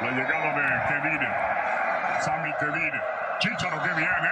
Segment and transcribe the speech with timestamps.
[0.00, 1.20] La llegada de Kevin.
[2.20, 2.92] Sammy Kevin.
[3.38, 4.30] Chicharo que viene.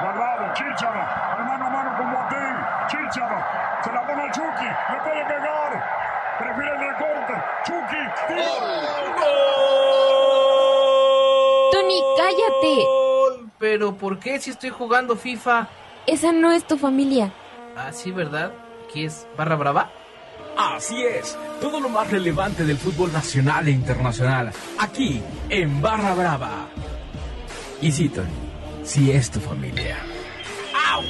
[0.00, 1.00] Guardado, Chicharo.
[1.44, 2.56] Mano a mano con Botín.
[2.88, 3.44] Chicharo.
[3.82, 4.64] Se la pone a Chucky.
[4.64, 6.36] Le puede pegar.
[6.38, 7.34] Prefiere el recorte.
[7.64, 8.02] Chucky.
[11.72, 12.86] Tony, cállate.
[13.58, 15.68] Pero ¿por qué si estoy jugando FIFA?
[16.06, 17.32] Esa no es tu familia.
[17.76, 18.52] Ah, sí, ¿verdad?
[18.92, 19.26] ¿Qué es?
[19.36, 19.90] ¿Barra brava?
[20.56, 26.68] Así es, todo lo más relevante del fútbol nacional e internacional, aquí en Barra Brava.
[27.80, 28.26] Y Tony,
[28.84, 29.98] sí es tu familia.
[30.74, 31.00] ¡Ah,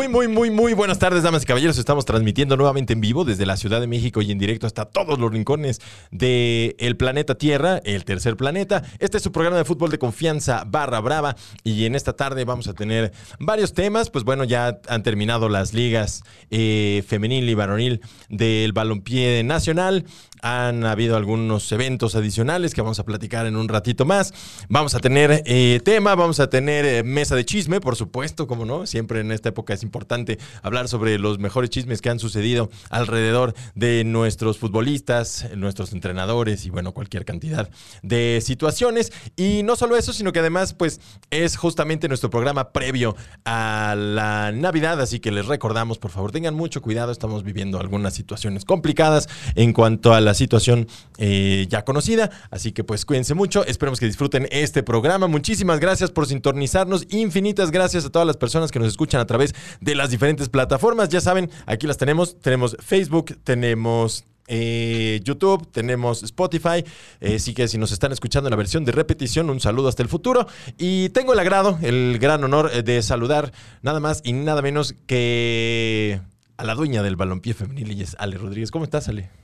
[0.00, 1.76] Muy, muy, muy, muy buenas tardes, damas y caballeros.
[1.76, 5.18] Estamos transmitiendo nuevamente en vivo desde la Ciudad de México y en directo hasta todos
[5.18, 8.82] los rincones del planeta Tierra, el tercer planeta.
[8.98, 12.66] Este es su programa de fútbol de confianza barra brava y en esta tarde vamos
[12.66, 14.08] a tener varios temas.
[14.08, 20.06] Pues bueno, ya han terminado las ligas eh, femenil y varonil del balompié nacional.
[20.42, 24.32] Han habido algunos eventos adicionales que vamos a platicar en un ratito más.
[24.68, 28.64] Vamos a tener eh, tema, vamos a tener eh, mesa de chisme, por supuesto, como
[28.64, 28.86] no.
[28.86, 33.54] Siempre en esta época es importante hablar sobre los mejores chismes que han sucedido alrededor
[33.74, 37.70] de nuestros futbolistas, nuestros entrenadores y bueno, cualquier cantidad
[38.02, 39.12] de situaciones.
[39.36, 44.52] Y no solo eso, sino que además pues es justamente nuestro programa previo a la
[44.52, 49.28] Navidad, así que les recordamos, por favor, tengan mucho cuidado, estamos viviendo algunas situaciones complicadas
[49.54, 54.06] en cuanto a la situación eh, ya conocida, así que pues cuídense mucho, esperemos que
[54.06, 55.26] disfruten este programa.
[55.26, 59.54] Muchísimas gracias por sintonizarnos, infinitas gracias a todas las personas que nos escuchan a través
[59.80, 61.08] de las diferentes plataformas.
[61.08, 62.40] Ya saben, aquí las tenemos.
[62.40, 66.84] Tenemos Facebook, tenemos eh, YouTube, tenemos Spotify.
[67.22, 70.08] Así que si nos están escuchando en la versión de repetición, un saludo hasta el
[70.08, 70.46] futuro.
[70.76, 74.94] Y tengo el agrado, el gran honor eh, de saludar nada más y nada menos
[75.06, 76.20] que
[76.56, 78.70] a la dueña del balompié femenil y Ale Rodríguez.
[78.70, 79.39] ¿Cómo estás, Ale?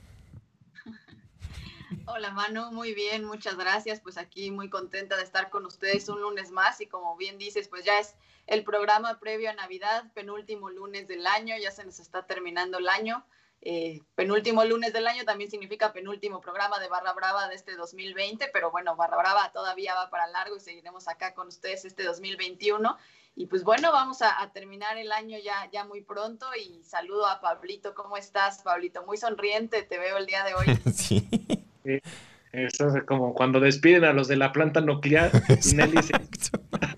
[2.05, 4.01] Hola Manu, muy bien, muchas gracias.
[4.01, 7.67] Pues aquí muy contenta de estar con ustedes un lunes más y como bien dices,
[7.67, 8.15] pues ya es
[8.45, 12.89] el programa previo a Navidad, penúltimo lunes del año, ya se nos está terminando el
[12.89, 13.25] año.
[13.61, 18.49] Eh, penúltimo lunes del año también significa penúltimo programa de Barra Brava de este 2020,
[18.53, 22.97] pero bueno, Barra Brava todavía va para largo y seguiremos acá con ustedes este 2021.
[23.35, 27.39] Y pues bueno, vamos a, terminar el año ya, ya muy pronto y saludo a
[27.39, 27.93] Pablito.
[27.93, 29.05] ¿Cómo estás, Pablito?
[29.05, 30.65] Muy sonriente, te veo el día de hoy.
[30.93, 31.27] sí.
[31.87, 32.01] Sí.
[32.51, 35.31] Eso es como cuando despiden a los de la planta nuclear
[35.63, 36.13] y Nelly se...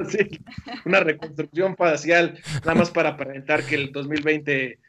[0.09, 0.39] sí,
[0.85, 4.79] una reconstrucción facial, nada más para aparentar que el 2020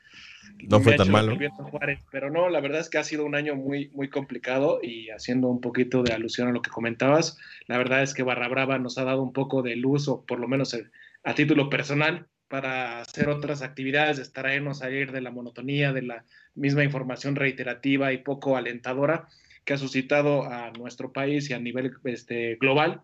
[0.69, 1.37] no fue tan malo.
[1.71, 5.11] Juárez, pero no, la verdad es que ha sido un año muy, muy complicado y
[5.11, 8.79] haciendo un poquito de alusión a lo que comentabas, la verdad es que Barra Brava
[8.79, 10.77] nos ha dado un poco de luz, o por lo menos
[11.25, 16.25] a título personal, para hacer otras actividades, extraernos a ir de la monotonía, de la
[16.55, 19.29] misma información reiterativa y poco alentadora
[19.65, 23.01] que ha suscitado a nuestro país y a nivel este, global.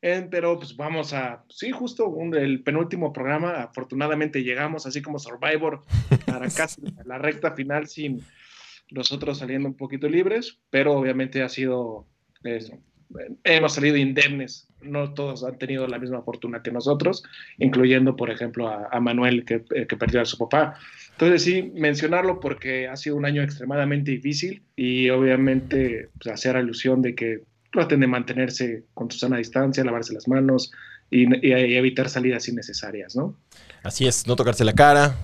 [0.00, 5.18] Eh, pero pues vamos a, sí, justo un, el penúltimo programa, afortunadamente llegamos, así como
[5.18, 5.82] Survivor,
[6.26, 8.22] para casi la recta final sin
[8.90, 12.06] nosotros saliendo un poquito libres, pero obviamente ha sido,
[12.44, 12.78] eso,
[13.42, 17.22] hemos salido indemnes, no todos han tenido la misma fortuna que nosotros,
[17.58, 20.78] incluyendo, por ejemplo, a, Manuel que, que perdió a su papá.
[21.12, 27.02] Entonces sí, mencionarlo porque ha sido un año extremadamente difícil y obviamente pues, hacer alusión
[27.02, 30.70] de que traten de mantenerse con su sana distancia, lavarse las manos
[31.10, 33.34] y, evitar salidas innecesarias, ¿no?
[33.82, 35.16] Así es, no tocarse la cara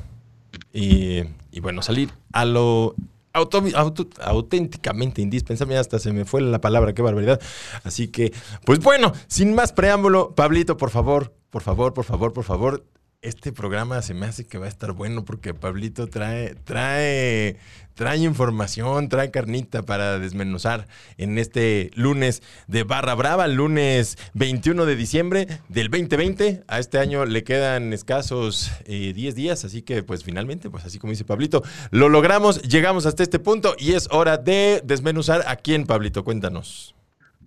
[0.72, 1.20] y,
[1.52, 2.94] y bueno, salir a lo
[3.34, 5.76] auto, auto, auténticamente indispensable.
[5.76, 7.40] Hasta se me fue la palabra, qué barbaridad.
[7.82, 8.32] Así que,
[8.64, 12.84] pues bueno, sin más preámbulo, Pablito, por favor, por favor, por favor, por favor,
[13.24, 17.56] este programa se me hace que va a estar bueno porque Pablito trae, trae,
[17.94, 20.86] trae información, trae carnita para desmenuzar
[21.16, 26.64] en este lunes de Barra Brava, lunes 21 de diciembre del 2020.
[26.68, 30.98] A este año le quedan escasos eh, 10 días, así que pues finalmente, pues así
[30.98, 35.56] como dice Pablito, lo logramos, llegamos hasta este punto y es hora de desmenuzar a
[35.56, 36.94] quién, Pablito, cuéntanos.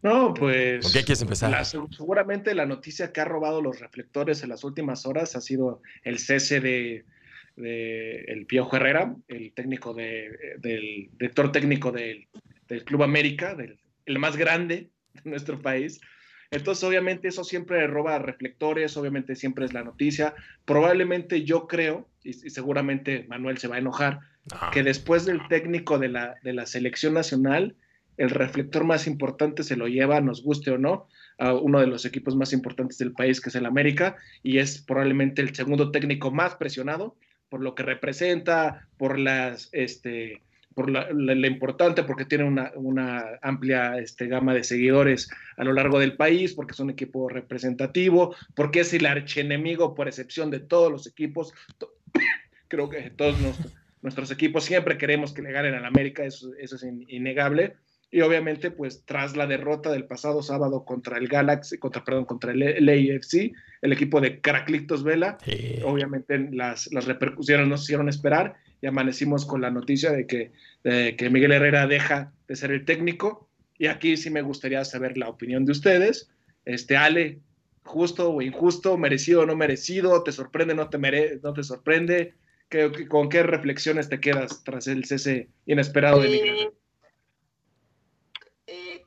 [0.02, 0.84] No, pues.
[0.84, 1.52] ¿Con qué quieres empezar?
[1.52, 5.82] La, seguramente la noticia que ha robado los reflectores en las últimas horas ha sido
[6.04, 7.06] el cese de,
[7.56, 12.28] de el Piojo Herrera, el técnico de, del director técnico del,
[12.68, 16.00] del Club América, del, el más grande de nuestro país.
[16.50, 20.34] Entonces, obviamente, eso siempre roba reflectores, obviamente siempre es la noticia.
[20.64, 24.20] Probablemente yo creo, y, y seguramente Manuel se va a enojar,
[24.72, 27.76] que después del técnico de la, de la selección nacional
[28.18, 32.04] el reflector más importante se lo lleva, nos guste o no, a uno de los
[32.06, 36.32] equipos más importantes del país, que es el América, y es probablemente el segundo técnico
[36.32, 37.16] más presionado
[37.50, 40.42] por lo que representa, por las, este,
[40.74, 41.08] por la,
[41.48, 46.54] importante, porque tiene una, una amplia este, gama de seguidores a lo largo del país,
[46.54, 51.54] porque es un equipo representativo, porque es el archienemigo por excepción de todos los equipos.
[52.68, 53.38] Creo que todos
[54.02, 57.76] nuestros, equipos siempre queremos que le ganen al América, eso es innegable
[58.10, 62.52] y obviamente pues tras la derrota del pasado sábado contra el Galaxy, contra, perdón, contra
[62.52, 65.80] el, el AFC, el equipo de Caraclictos Vela, sí.
[65.84, 70.52] obviamente las, las repercusiones nos hicieron esperar y amanecimos con la noticia de que,
[70.84, 75.18] de que Miguel Herrera deja de ser el técnico y aquí sí me gustaría saber
[75.18, 76.30] la opinión de ustedes.
[76.66, 77.40] Este Ale,
[77.84, 82.34] justo o injusto, merecido o no merecido, te sorprende, no te, mere no te sorprende,
[82.70, 86.72] ¿Qué, ¿con qué reflexiones te quedas tras el cese inesperado de Miguel Herrera?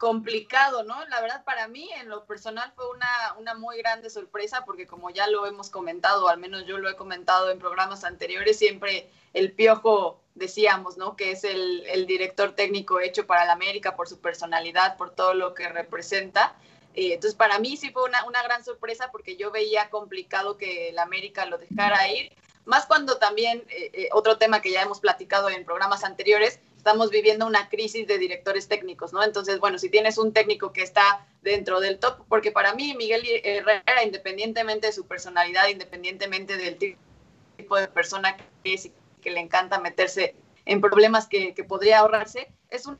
[0.00, 1.04] Complicado, ¿no?
[1.08, 5.10] La verdad, para mí, en lo personal, fue una, una muy grande sorpresa, porque como
[5.10, 9.52] ya lo hemos comentado, al menos yo lo he comentado en programas anteriores, siempre el
[9.52, 11.16] piojo, decíamos, ¿no?
[11.16, 15.34] Que es el, el director técnico hecho para la América por su personalidad, por todo
[15.34, 16.56] lo que representa.
[16.94, 20.92] Eh, entonces, para mí sí fue una, una gran sorpresa, porque yo veía complicado que
[20.94, 22.32] la América lo dejara ir,
[22.64, 27.10] más cuando también, eh, eh, otro tema que ya hemos platicado en programas anteriores, estamos
[27.10, 29.22] viviendo una crisis de directores técnicos, ¿no?
[29.22, 33.22] Entonces, bueno, si tienes un técnico que está dentro del top, porque para mí Miguel
[33.44, 39.40] Herrera, independientemente de su personalidad, independientemente del tipo de persona que es y que le
[39.40, 40.34] encanta meterse
[40.64, 42.98] en problemas que, que podría ahorrarse, es un,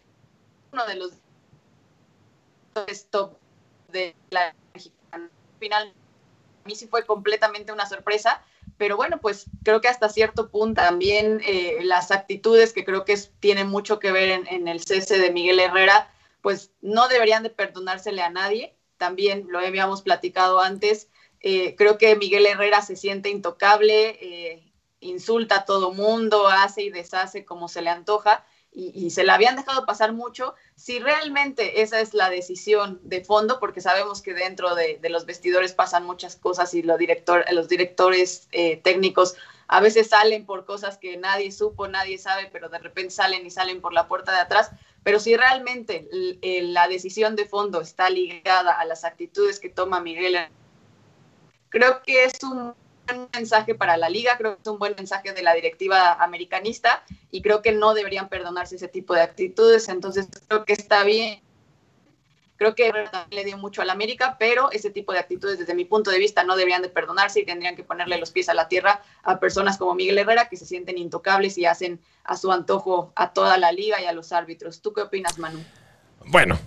[0.73, 1.12] uno de los
[3.11, 3.38] top
[3.88, 5.31] de la mexicana.
[5.59, 5.94] Final,
[6.65, 8.44] a mí sí fue completamente una sorpresa
[8.81, 13.15] pero bueno, pues creo que hasta cierto punto también eh, las actitudes que creo que
[13.38, 16.11] tienen mucho que ver en, en, el cese de Miguel Herrera,
[16.41, 21.09] pues no deberían de perdonársele a nadie, también lo habíamos platicado antes,
[21.41, 26.88] eh, creo que Miguel Herrera se siente intocable, eh, insulta a todo mundo, hace y
[26.88, 32.00] deshace como se le antoja, y, se la habían dejado pasar mucho, si realmente esa
[32.00, 36.72] es la decisión de fondo, porque sabemos que dentro de, los vestidores pasan muchas cosas
[36.75, 39.34] y los, director, los directores eh, técnicos
[39.67, 43.50] a veces salen por cosas que nadie supo, nadie sabe, pero de repente salen y
[43.50, 44.72] salen por la puerta de atrás.
[45.05, 46.08] Pero si realmente
[46.43, 50.37] la decisión de fondo está ligada a las actitudes que toma Miguel,
[51.69, 52.75] creo que es un
[53.32, 57.42] mensaje para la liga, creo que es un buen mensaje de la directiva americanista y
[57.42, 61.40] creo que no deberían perdonarse ese tipo de actitudes, entonces creo que está bien.
[62.56, 62.92] Creo que
[63.30, 66.18] le dio mucho a la América, pero ese tipo de actitudes desde mi punto de
[66.18, 69.40] vista no deberían de perdonarse y tendrían que ponerle los pies a la tierra a
[69.40, 73.56] personas como Miguel Herrera que se sienten intocables y hacen a su antojo a toda
[73.56, 74.82] la liga y a los árbitros.
[74.82, 75.64] ¿Tú qué opinas, Manu?
[76.26, 76.58] Bueno,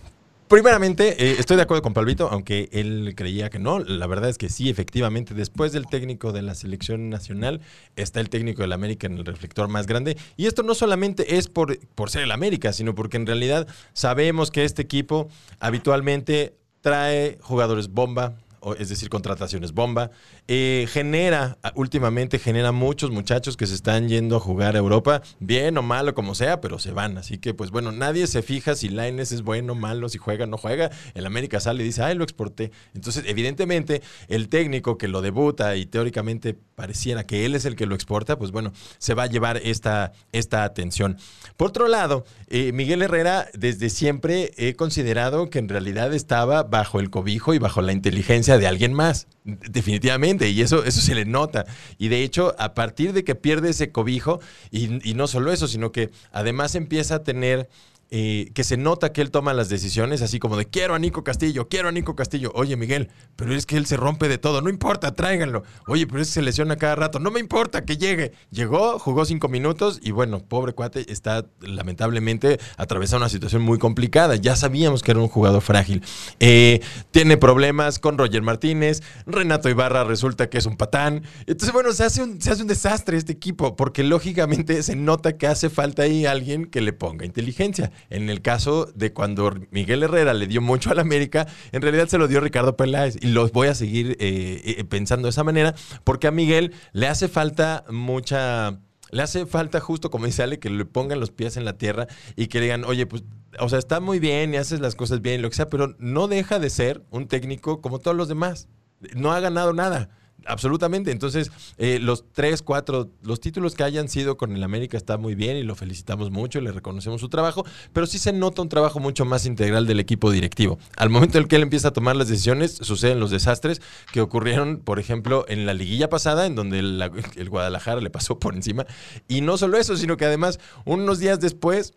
[0.54, 3.80] Primeramente, eh, estoy de acuerdo con Palvito, aunque él creía que no.
[3.80, 7.60] La verdad es que sí, efectivamente, después del técnico de la selección nacional,
[7.96, 10.16] está el técnico del América en el reflector más grande.
[10.38, 14.52] Y esto no solamente es por, por ser el América, sino porque en realidad sabemos
[14.52, 15.28] que este equipo
[15.60, 18.36] habitualmente trae jugadores bomba,
[18.78, 20.12] es decir, contrataciones bomba.
[20.48, 25.78] Eh, genera, últimamente genera muchos muchachos que se están yendo a jugar a Europa, bien
[25.78, 27.18] o malo como sea, pero se van.
[27.18, 30.46] Así que, pues bueno, nadie se fija si Laines es bueno o malo, si juega
[30.46, 30.92] o no juega.
[31.14, 32.72] El América sale y dice, ay, lo exporté.
[32.94, 37.86] Entonces, evidentemente, el técnico que lo debuta y teóricamente pareciera que él es el que
[37.86, 41.18] lo exporta, pues bueno, se va a llevar esta, esta atención.
[41.58, 47.00] Por otro lado, eh, Miguel Herrera desde siempre he considerado que en realidad estaba bajo
[47.00, 49.28] el cobijo y bajo la inteligencia de alguien más.
[49.44, 51.66] Definitivamente, y eso, eso se le nota.
[51.98, 54.40] Y de hecho, a partir de que pierde ese cobijo,
[54.72, 57.70] y, y no solo eso, sino que además empieza a tener
[58.16, 61.24] eh, que se nota que él toma las decisiones así como de quiero a Nico
[61.24, 62.52] Castillo, quiero a Nico Castillo.
[62.54, 65.64] Oye, Miguel, pero es que él se rompe de todo, no importa, tráiganlo.
[65.88, 68.34] Oye, pero es se lesiona cada rato, no me importa que llegue.
[68.52, 74.36] Llegó, jugó cinco minutos y bueno, pobre cuate está lamentablemente atravesando una situación muy complicada.
[74.36, 76.04] Ya sabíamos que era un jugador frágil.
[76.40, 81.24] Eh, tiene problemas con Roger Martínez, Renato Ibarra resulta que es un patán.
[81.48, 85.36] Entonces, bueno, se hace un, se hace un desastre este equipo porque lógicamente se nota
[85.36, 87.92] que hace falta ahí alguien que le ponga inteligencia.
[88.10, 92.18] En el caso de cuando Miguel Herrera le dio mucho al América, en realidad se
[92.18, 93.18] lo dio Ricardo Peláez.
[93.22, 97.08] Y los voy a seguir eh, eh, pensando de esa manera, porque a Miguel le
[97.08, 98.80] hace falta mucha.
[99.12, 102.08] Le hace falta justo, como dice Ale, que le pongan los pies en la tierra
[102.36, 103.24] y que le digan, oye, pues,
[103.60, 106.28] o sea, está muy bien y haces las cosas bien, lo que sea, pero no
[106.28, 108.70] deja de ser un técnico como todos los demás.
[109.16, 110.10] No ha ganado nada
[110.46, 111.12] Absolutamente.
[111.12, 115.36] Entonces, eh, los tres, cuatro, los títulos que hayan sido con el América está muy
[115.36, 118.70] bien y lo felicitamos mucho y le reconocemos su trabajo, pero sí se nota un
[118.70, 120.80] trabajo mucho más integral del equipo directivo.
[120.98, 123.82] Al momento en el que él empieza a tomar las decisiones, suceden los desastres
[124.12, 127.02] que ocurrieron, por ejemplo, en la liguilla pasada, en donde el,
[127.36, 128.86] el Guadalajara le pasó por encima.
[129.28, 131.94] Y no solo eso, sino que además, unos días después,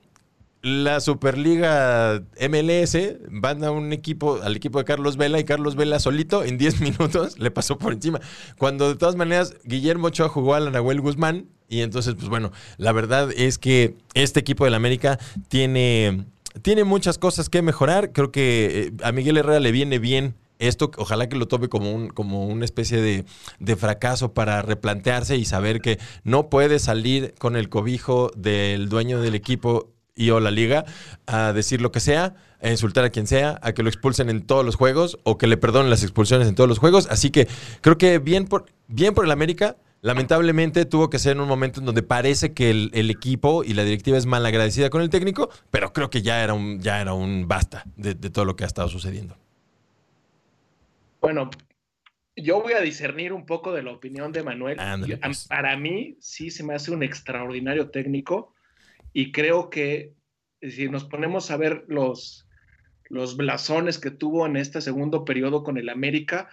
[0.67, 2.99] la Superliga MLS
[3.31, 6.81] van a un equipo, al equipo de Carlos Vela, y Carlos Vela solito en 10
[6.99, 8.21] minutos le pasó por encima.
[8.59, 12.51] Cuando de todas maneras Guillermo Ochoa jugó a la Nahuel Guzmán, y entonces, pues bueno,
[12.79, 16.25] la verdad es que este equipo del América tiene,
[16.63, 18.11] tiene muchas cosas que mejorar.
[18.11, 21.93] Creo que eh, a Miguel Herrera le viene bien esto ojalá que lo tome como,
[21.93, 23.25] un, como una especie de,
[23.59, 29.21] de, fracaso para replantearse y saber que no puede salir con el cobijo del dueño
[29.21, 30.85] del equipo y o la liga
[31.27, 34.45] a decir lo que sea, a insultar a quien sea, a que lo expulsen en
[34.45, 37.07] todos los juegos o que le perdonen las expulsiones en todos los juegos.
[37.11, 37.47] Así que
[37.83, 39.77] creo que bien por, bien por el América.
[40.03, 43.75] Lamentablemente tuvo que ser en un momento en donde parece que el, el equipo y
[43.75, 47.01] la directiva es mal agradecida con el técnico, pero creo que ya era un, ya
[47.01, 49.37] era un basta de, de todo lo que ha estado sucediendo.
[51.21, 51.51] Bueno,
[52.37, 54.79] yo voy a discernir un poco de la opinión de Manuel.
[55.23, 55.49] Pues.
[55.49, 58.53] Para mí sí se me hace un extraordinario técnico
[59.13, 60.15] y creo que
[60.63, 62.47] si nos ponemos a ver los,
[63.09, 66.49] los blasones que tuvo en este segundo periodo con el América,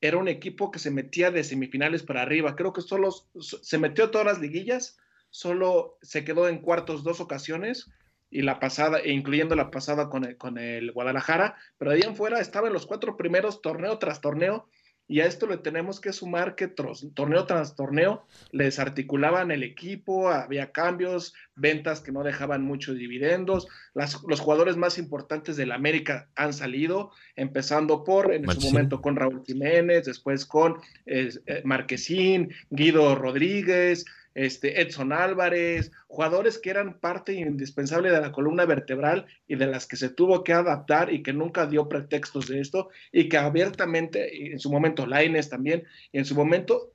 [0.00, 2.56] era un equipo que se metía de semifinales para arriba.
[2.56, 4.98] Creo que solo se metió todas las liguillas,
[5.30, 7.90] solo se quedó en cuartos dos ocasiones
[8.30, 12.02] y la pasada, e incluyendo la pasada con el, con el Guadalajara, pero de ahí
[12.02, 14.68] en fuera estaba en los cuatro primeros torneo tras torneo
[15.08, 20.28] y a esto le tenemos que sumar que torneo tras torneo les articulaban el equipo,
[20.28, 23.66] había cambios, ventas que no dejaban muchos dividendos.
[23.94, 29.16] Las, los jugadores más importantes del América han salido, empezando por en su momento con
[29.16, 31.30] Raúl Jiménez, después con eh,
[31.64, 34.04] Marquesín, Guido Rodríguez,
[34.38, 39.86] este, Edson Álvarez, jugadores que eran parte indispensable de la columna vertebral y de las
[39.86, 44.52] que se tuvo que adaptar y que nunca dio pretextos de esto y que abiertamente,
[44.52, 46.92] en su momento Laines también, y en su momento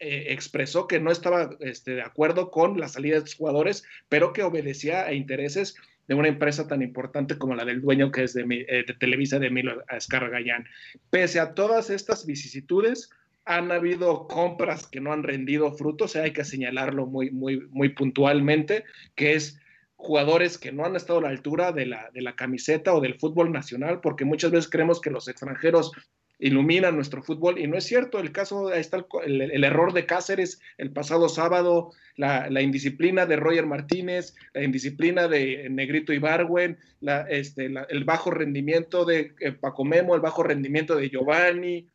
[0.00, 4.32] eh, expresó que no estaba este, de acuerdo con la salida de estos jugadores, pero
[4.32, 5.76] que obedecía a intereses
[6.08, 9.38] de una empresa tan importante como la del dueño que es de, eh, de Televisa
[9.38, 10.64] de Emilio Azcarra Gallán.
[11.10, 13.10] Pese a todas estas vicisitudes,
[13.48, 18.84] han habido compras que no han rendido frutos, hay que señalarlo muy, muy, muy puntualmente,
[19.14, 19.58] que es
[19.96, 23.18] jugadores que no han estado a la altura de la, de la camiseta o del
[23.18, 25.92] fútbol nacional, porque muchas veces creemos que los extranjeros
[26.38, 28.20] iluminan nuestro fútbol y no es cierto.
[28.20, 33.24] El caso, ahí está el, el, el error de Cáceres el pasado sábado, la, indisciplina
[33.24, 39.52] de Roger Martínez, la indisciplina de Negrito Ibarwen, la, este, el bajo rendimiento de eh,
[39.52, 41.88] Paco Memo, el bajo rendimiento de Giovanni,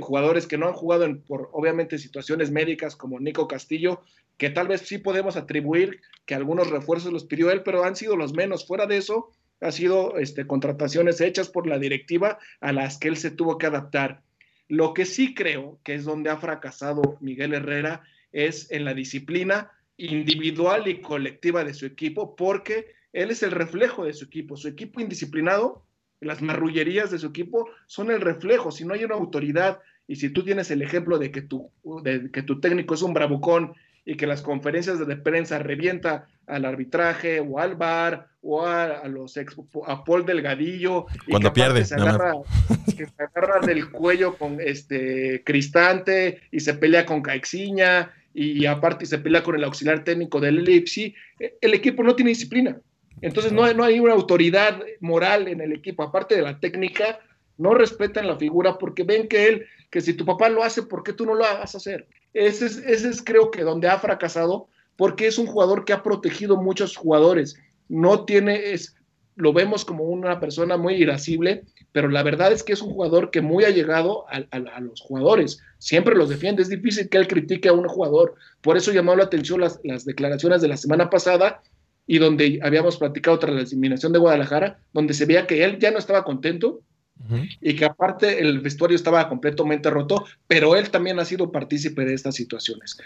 [0.00, 4.02] jugadores que no han jugado en, por obviamente situaciones médicas como Nico Castillo,
[4.36, 8.16] que tal vez sí podemos atribuir que algunos refuerzos los pidió él, pero han sido
[8.16, 8.66] los menos.
[8.66, 13.16] Fuera de eso, ha sido este, contrataciones hechas por la directiva a las que él
[13.16, 14.22] se tuvo que adaptar.
[14.68, 18.02] Lo que sí creo que es donde ha fracasado Miguel Herrera
[18.32, 24.04] es en la disciplina individual y colectiva de su equipo, porque él es el reflejo
[24.04, 24.56] de su equipo.
[24.56, 25.86] Su equipo indisciplinado
[26.20, 28.70] las marrullerías de su equipo son el reflejo.
[28.70, 31.70] Si no hay una autoridad y si tú tienes el ejemplo de que tu,
[32.02, 36.64] de que tu técnico es un bravucón y que las conferencias de prensa revienta al
[36.64, 41.54] arbitraje o al bar o a, a los ex, a Paul Delgadillo cuando y que
[41.54, 42.34] pierde se agarra,
[42.96, 49.06] que se agarra del cuello con este Cristante y se pelea con Caixinha y aparte
[49.06, 52.78] se pelea con el auxiliar técnico del Leipzig, el equipo no tiene disciplina.
[53.20, 57.18] Entonces no hay, no hay una autoridad moral en el equipo, aparte de la técnica,
[57.58, 61.02] no respetan la figura porque ven que él, que si tu papá lo hace, ¿por
[61.02, 62.06] qué tú no lo vas a hacer?
[62.34, 66.02] Ese es, ese es creo que donde ha fracasado, porque es un jugador que ha
[66.02, 67.58] protegido muchos jugadores.
[67.88, 68.96] No tiene, es,
[69.36, 73.30] lo vemos como una persona muy irascible, pero la verdad es que es un jugador
[73.30, 77.16] que muy ha llegado a, a, a, los jugadores, siempre los defiende, es difícil que
[77.16, 80.76] él critique a un jugador, por eso llamó la atención las, las declaraciones de la
[80.76, 81.62] semana pasada
[82.06, 85.90] y donde habíamos platicado tras la eliminación de Guadalajara, donde se veía que él ya
[85.90, 86.82] no estaba contento
[87.20, 87.56] uh -huh.
[87.60, 92.14] y que aparte el vestuario estaba completamente roto, pero él también ha sido partícipe de
[92.14, 92.96] estas situaciones.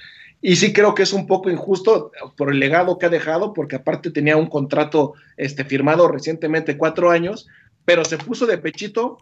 [0.42, 3.76] Y sí creo que es un poco injusto por el legado que ha dejado, porque
[3.76, 7.46] aparte tenía un contrato este, firmado recientemente, cuatro años,
[7.84, 9.18] pero se puso de pechito.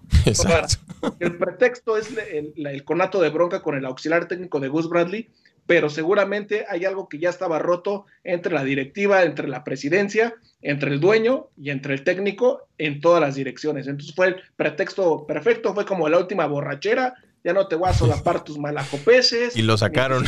[1.21, 4.89] El pretexto es el, el, el, conato de bronca con el auxiliar técnico de Gus
[4.89, 5.29] Bradley,
[5.69, 10.91] pero seguramente hay algo que ya estaba roto entre la directiva, entre la presidencia, entre
[10.91, 13.87] el dueño y entre el técnico en todas las direcciones.
[13.87, 17.17] Entonces fue el pretexto perfecto, fue como la última borrachera,
[17.49, 19.57] ya no te voy a solapar tus malacopeses.
[19.57, 20.23] Y lo sacaron.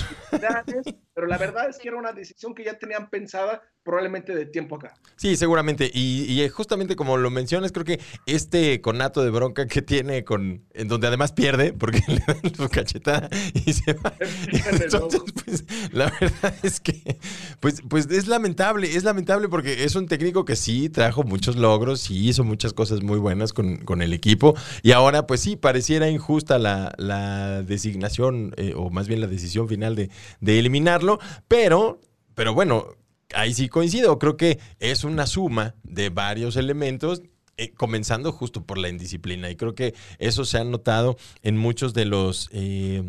[1.12, 4.76] Pero la verdad es que era una decisión que ya tenían pensada probablemente de tiempo
[4.76, 4.94] acá.
[5.16, 5.90] Sí, seguramente.
[5.92, 10.64] Y, y, justamente como lo mencionas, creo que este conato de bronca que tiene con.
[10.72, 14.14] En donde además pierde, porque le dan su cachetada y se va.
[14.82, 17.18] Entonces, pues, la verdad es que.
[17.60, 22.00] Pues, pues es lamentable, es lamentable porque es un técnico que sí trajo muchos logros,
[22.00, 24.54] sí hizo muchas cosas muy buenas con, con el equipo.
[24.82, 27.09] Y ahora, pues sí, pareciera injusta la, la
[27.62, 31.18] designación, eh, o más bien la decisión final de, de eliminarlo.
[31.48, 32.00] Pero.
[32.34, 32.86] Pero bueno,
[33.34, 34.18] ahí sí coincido.
[34.18, 37.22] Creo que es una suma de varios elementos.
[37.56, 39.50] Eh, comenzando justo por la indisciplina.
[39.50, 42.48] Y creo que eso se ha notado en muchos de los.
[42.52, 43.02] Eh,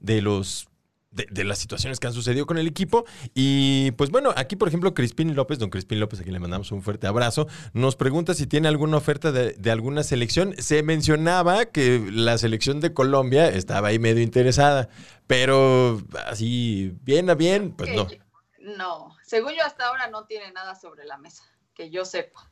[0.00, 0.68] de los.
[1.16, 3.06] De, las situaciones que han sucedido con el equipo.
[3.34, 6.82] Y pues bueno, aquí por ejemplo Crispín López, don Crispín López, aquí le mandamos un
[6.82, 10.54] fuerte abrazo, nos pregunta si tiene alguna oferta de, de alguna selección.
[10.58, 14.88] Se mencionaba que la selección de Colombia estaba ahí medio interesada,
[15.26, 18.06] pero así bien a bien, pues no.
[18.60, 22.50] No, según yo hasta ahora no tiene nada sobre la mesa, que yo sepa.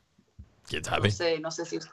[0.65, 1.09] ¿Quién sabe?
[1.09, 1.91] No sé, no sé si usted.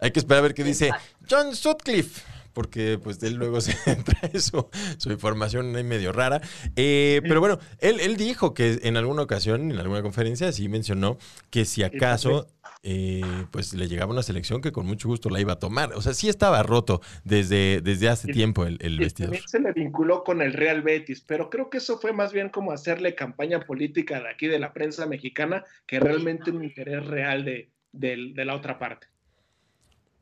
[0.00, 0.92] Hay que esperar a ver qué dice
[1.28, 2.22] John Sutcliffe,
[2.58, 6.40] porque pues él luego se trae su, su información ahí medio rara.
[6.74, 11.18] Eh, pero bueno, él, él dijo que en alguna ocasión, en alguna conferencia, sí mencionó
[11.50, 12.48] que si acaso
[12.82, 13.22] eh,
[13.52, 15.92] pues le llegaba una selección que con mucho gusto la iba a tomar.
[15.94, 19.36] O sea, sí estaba roto desde, desde hace tiempo el, el vestidor.
[19.46, 22.72] se le vinculó con el Real Betis, pero creo que eso fue más bien como
[22.72, 27.70] hacerle campaña política de aquí de la prensa mexicana que realmente un interés real de,
[27.92, 29.06] de, de la otra parte.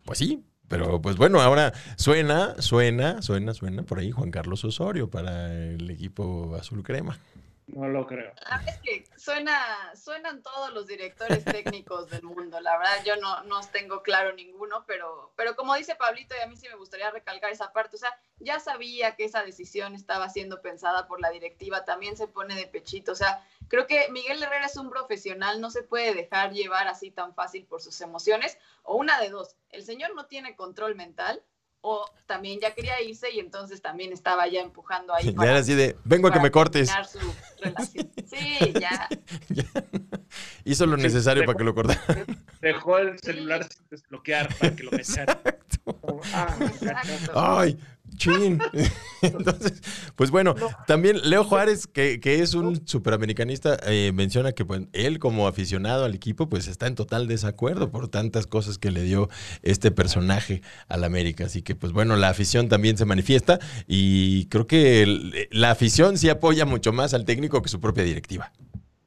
[0.05, 5.08] Pues sí, pero pues bueno, ahora suena, suena, suena, suena por ahí Juan Carlos Osorio
[5.08, 7.18] para el equipo azul crema.
[7.66, 8.32] No lo creo.
[8.66, 12.61] Es que suena, suenan todos los directores técnicos del mundo.
[12.61, 16.46] La verdad, yo no, no tengo claro ninguno, pero, pero como dice Pablito, y a
[16.46, 20.28] mí sí me gustaría recalcar esa parte, o sea, ya sabía que esa decisión estaba
[20.28, 23.12] siendo pensada por la directiva, también se pone de pechito.
[23.12, 27.11] O sea, creo que Miguel Herrera es un profesional, no se puede dejar llevar así
[27.11, 28.58] tan fácil por sus emociones.
[28.85, 31.42] O una de dos, el señor no tiene control mental
[31.80, 35.35] o también ya quería irse y entonces también estaba ya empujando ahí.
[35.40, 36.90] ya era así de, vengo a que me cortes.
[38.27, 39.09] Sí, ya.
[39.48, 39.64] ya.
[40.64, 42.24] Hizo lo necesario para que lo cortara.
[42.61, 45.40] Dejó el celular sin desbloquear para que lo metiera.
[46.33, 46.57] Ah,
[47.35, 47.79] Ay,
[48.16, 48.59] chin.
[49.22, 49.83] Entonces,
[50.14, 50.55] pues bueno,
[50.87, 56.05] también Leo Juárez, que, que es un superamericanista, eh, menciona que pues, él como aficionado
[56.05, 59.29] al equipo, pues está en total desacuerdo por tantas cosas que le dio
[59.62, 61.46] este personaje al América.
[61.46, 66.18] Así que, pues bueno, la afición también se manifiesta y creo que el, la afición
[66.18, 68.52] sí apoya mucho más al técnico que su propia directiva.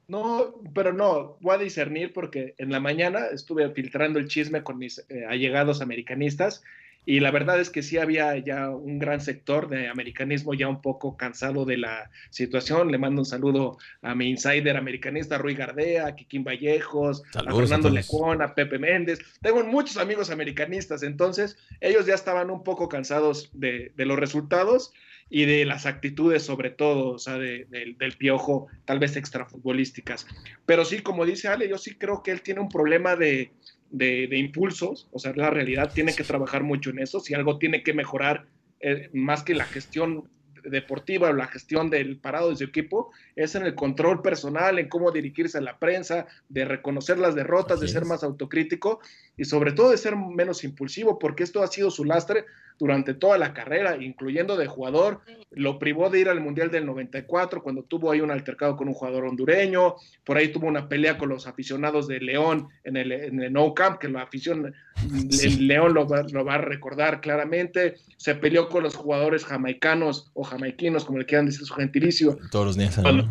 [0.09, 4.79] No, pero no, voy a discernir porque en la mañana estuve filtrando el chisme con
[4.79, 6.63] mis eh, allegados americanistas
[7.05, 10.81] y la verdad es que sí había ya un gran sector de americanismo ya un
[10.81, 12.91] poco cansado de la situación.
[12.91, 17.75] Le mando un saludo a mi insider americanista Rui Gardea, a Kikín Vallejos, Saludos a
[17.77, 17.89] Fernando.
[17.89, 19.19] Lecón, a Pepe Méndez.
[19.41, 24.93] Tengo muchos amigos americanistas, entonces ellos ya estaban un poco cansados de, de los resultados
[25.29, 30.27] y de las actitudes sobre todo, o sea, de, de, del piojo, tal vez extrafutbolísticas.
[30.65, 33.51] Pero sí, como dice Ale, yo sí creo que él tiene un problema de,
[33.91, 37.57] de, de impulsos, o sea, la realidad tiene que trabajar mucho en eso, si algo
[37.57, 38.45] tiene que mejorar,
[38.79, 40.29] eh, más que la gestión
[40.63, 44.89] deportiva o la gestión del parado de su equipo, es en el control personal, en
[44.89, 48.09] cómo dirigirse a la prensa, de reconocer las derrotas, Así de ser es.
[48.09, 48.99] más autocrítico
[49.39, 52.45] y sobre todo de ser menos impulsivo, porque esto ha sido su lastre
[52.77, 55.19] durante toda la carrera, incluyendo de jugador,
[55.51, 58.93] lo privó de ir al Mundial del 94 cuando tuvo ahí un altercado con un
[58.93, 63.41] jugador hondureño, por ahí tuvo una pelea con los aficionados de León en el, en
[63.41, 64.73] el No Camp, que la afición,
[65.29, 65.59] Sí.
[65.59, 70.43] León lo va, lo va a recordar claramente, se peleó con los jugadores jamaicanos o
[70.43, 72.97] jamaiquinos, como le quieran decir su gentilicio, Todos los días.
[73.01, 73.27] cuando,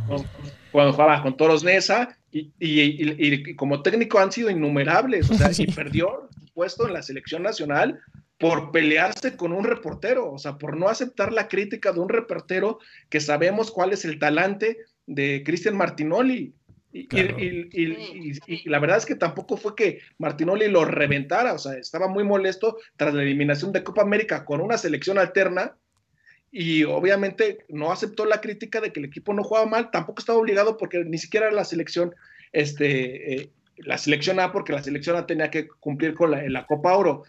[0.73, 5.35] cuando jugaba con Toros Nesa y, y- y- y como técnico han sido innumerables, o
[5.35, 8.01] sea, y perdió su puesto en la selección nacional
[8.39, 12.79] por pelearse con un reportero, o sea, por no aceptar la crítica de un reportero
[13.09, 16.53] que sabemos cuál es el talante de Cristian Martinoli.
[16.93, 17.37] Y, y- Claro.
[17.39, 21.59] y- y- y- y la verdad es que tampoco fue que Martinoli lo reventara, o
[21.59, 25.77] sea, estaba muy molesto tras la eliminación de Copa América con una selección alterna
[26.51, 30.39] y obviamente no aceptó la crítica de que el equipo no jugaba mal, tampoco estaba
[30.39, 32.15] obligado porque ni siquiera era la selección,
[32.53, 36.67] este, eh, la selección A, porque la selección A tenía que cumplir con la, la
[36.67, 37.25] Copa Oro.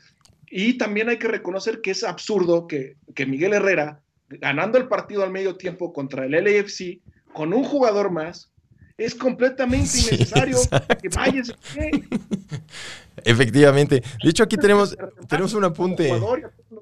[0.49, 5.23] Y también hay que reconocer que es absurdo que, que Miguel Herrera, ganando el partido
[5.23, 6.99] al medio tiempo contra el LAFC,
[7.33, 8.51] con un jugador más,
[8.97, 10.57] es completamente innecesario
[11.01, 11.53] que vaya ese
[13.23, 14.03] Efectivamente.
[14.23, 14.95] De hecho, aquí tenemos,
[15.27, 16.11] tenemos un apunte.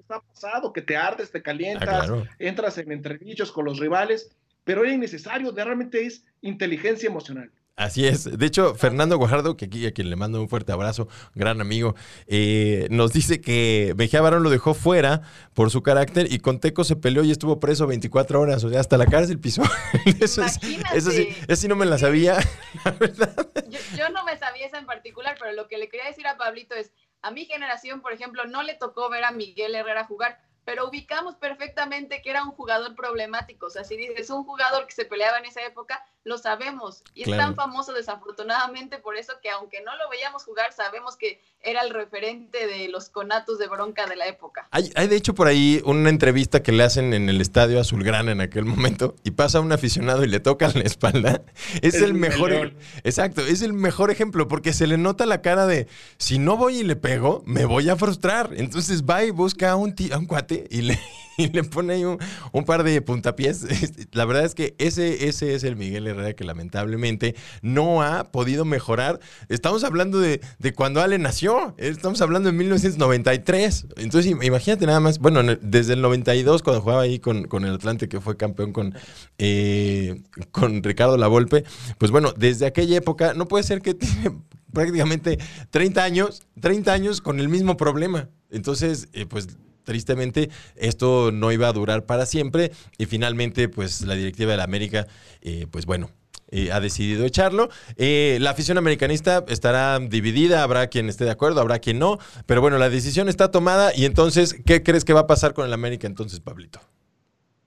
[0.10, 2.28] Nos ha pasado que te ardes, te calientas, Ah, claro.
[2.39, 4.30] entras en entredichos con los rivales,
[4.63, 7.52] pero es innecesario, realmente es inteligencia emocional.
[7.80, 8.24] Así es.
[8.39, 11.93] De hecho, Fernando Guajardo, que aquí a quien le mando un fuerte abrazo, gran amigo,
[12.26, 15.22] eh, nos dice que Mejía Barón lo dejó fuera
[15.54, 18.80] por su carácter y con Teco se peleó y estuvo preso 24 horas, o sea,
[18.80, 19.62] hasta la cárcel pisó.
[20.20, 20.98] eso, es- Imagínate.
[20.98, 22.38] eso sí, eso sí no me la sabía,
[22.84, 23.36] la verdad.
[23.70, 26.36] Yo, yo no me sabía esa en particular, pero lo que le quería decir a
[26.36, 30.39] Pablito es, a mi generación, por ejemplo, no le tocó ver a Miguel Herrera jugar,
[30.65, 33.67] pero ubicamos perfectamente que era un jugador problemático.
[33.67, 37.03] O sea, si dices un jugador que se peleaba en esa época, lo sabemos.
[37.15, 37.41] Y Claro.
[37.41, 41.81] es tan famoso desafortunadamente por eso que aunque no lo veíamos jugar, sabemos que era
[41.81, 44.67] el referente de los conatos de bronca de la época.
[44.71, 48.31] Hay, hay de hecho por ahí una entrevista que le hacen en el estadio Azulgrana
[48.31, 51.41] en aquel momento y pasa un aficionado y le toca la espalda.
[51.81, 55.65] Es, Es el mejor, exacto, es el mejor ejemplo porque se le nota la cara
[55.65, 55.87] de
[56.17, 58.51] si no voy y le pego, me voy a frustrar.
[58.55, 60.99] Entonces va y busca a un, ti- a un cuate y le,
[61.37, 62.17] y le pone ahí un,
[62.51, 63.65] un par de puntapiés.
[64.11, 69.19] La verdad es que ese, ese es el Miguel Que lamentablemente no ha podido mejorar.
[69.49, 73.86] Estamos hablando de, de cuando Ale nació, estamos hablando de 1993.
[73.97, 77.75] Entonces im- imagínate nada más, bueno, desde el 92 cuando jugaba ahí con, con el
[77.75, 78.93] Atlante que fue campeón con,
[79.38, 81.63] eh, con Ricardo Lavolpe,
[81.97, 84.32] pues bueno, desde aquella época no puede ser que tiene
[84.73, 85.39] prácticamente
[85.71, 88.30] 30 años, 30 años con el mismo problema.
[88.49, 89.47] Entonces, eh, pues
[89.88, 94.65] tristemente esto no iba a durar para siempre y finalmente pues la directiva de la
[94.65, 95.08] América,
[95.41, 96.12] eh, pues bueno,
[96.52, 97.69] eh, ha decidido echarlo.
[97.95, 102.60] Eh, la afición americanista estará dividida, habrá quien esté de acuerdo, habrá quien no, pero
[102.60, 105.71] bueno, la decisión está tomada y entonces, ¿qué crees que va a pasar con el
[105.71, 106.82] América entonces, Pablito?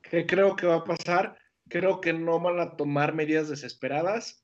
[0.02, 1.38] ¿Qué creo que va a pasar?
[1.70, 4.39] Creo que no van a tomar medidas desesperadas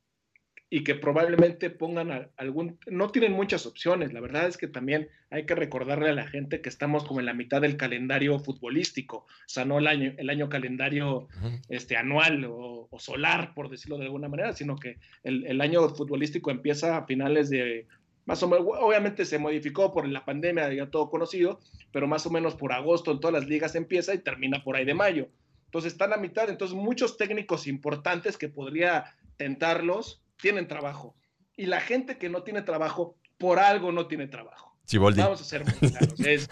[0.77, 2.79] y que probablemente pongan algún...
[2.87, 4.12] No tienen muchas opciones.
[4.12, 7.25] La verdad es que también hay que recordarle a la gente que estamos como en
[7.25, 9.21] la mitad del calendario futbolístico.
[9.21, 11.29] O sea, no el año, el año calendario
[11.71, 15.89] este, anual o, o solar, por decirlo de alguna manera, sino que el, el año
[15.89, 17.87] futbolístico empieza a finales de...
[18.27, 21.59] Más o menos, obviamente se modificó por la pandemia, ya todo conocido,
[21.91, 24.85] pero más o menos por agosto en todas las ligas empieza y termina por ahí
[24.85, 25.31] de mayo.
[25.65, 31.14] Entonces está a la mitad, entonces muchos técnicos importantes que podría tentarlos tienen trabajo.
[31.57, 34.77] Y la gente que no tiene trabajo, por algo no tiene trabajo.
[34.85, 35.20] Siboldi.
[35.20, 36.20] Vamos a ser muy claros.
[36.20, 36.49] Es-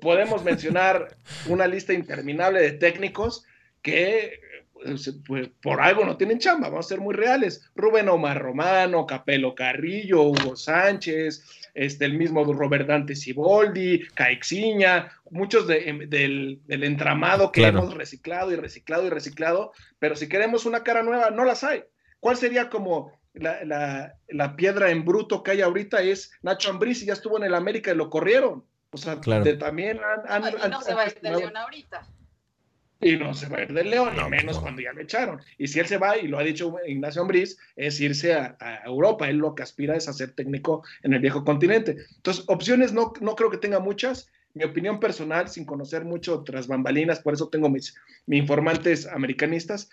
[0.00, 3.44] podemos mencionar una lista interminable de técnicos
[3.82, 4.40] que
[4.74, 7.70] pues, pues, por algo no tienen chamba, vamos a ser muy reales.
[7.76, 11.44] Rubén Omar Romano, Capelo Carrillo, Hugo Sánchez,
[11.74, 17.78] este, el mismo Robert Dante Siboldi, Caixinha, muchos de- em, del, del entramado que Claro.
[17.78, 21.84] hemos reciclado y reciclado y reciclado, pero si queremos una cara nueva, no las hay.
[22.22, 26.00] ¿Cuál sería como la, la- la piedra en bruto que hay ahorita?
[26.02, 28.64] Es Nacho Ambriz y ya estuvo en el América y lo corrieron.
[28.92, 29.42] O sea, Claro.
[29.42, 32.06] de- también han, han- Ay, han- no se va a ir de gestionado- León ahorita.
[33.00, 34.62] y no se va a ir del León, No, menos no.
[34.62, 35.40] cuando ya lo echaron.
[35.58, 38.84] Y si él se va, y lo ha dicho Ignacio Ambriz, es irse a, a
[38.86, 39.28] Europa.
[39.28, 41.96] Él lo que aspira es a ser técnico en el viejo continente.
[42.18, 44.30] Entonces, opciones no, no creo que tenga muchas.
[44.54, 49.88] Mi opinión personal, sin conocer mucho tras bambalinas, por eso tengo mis, mis informantes americanistas.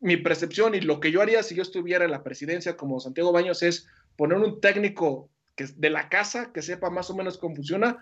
[0.00, 3.32] Mi percepción y lo que yo haría si yo estuviera en la presidencia como Santiago
[3.32, 7.56] Baños es poner un técnico que de la casa, que sepa más o menos cómo
[7.56, 7.98] funciona,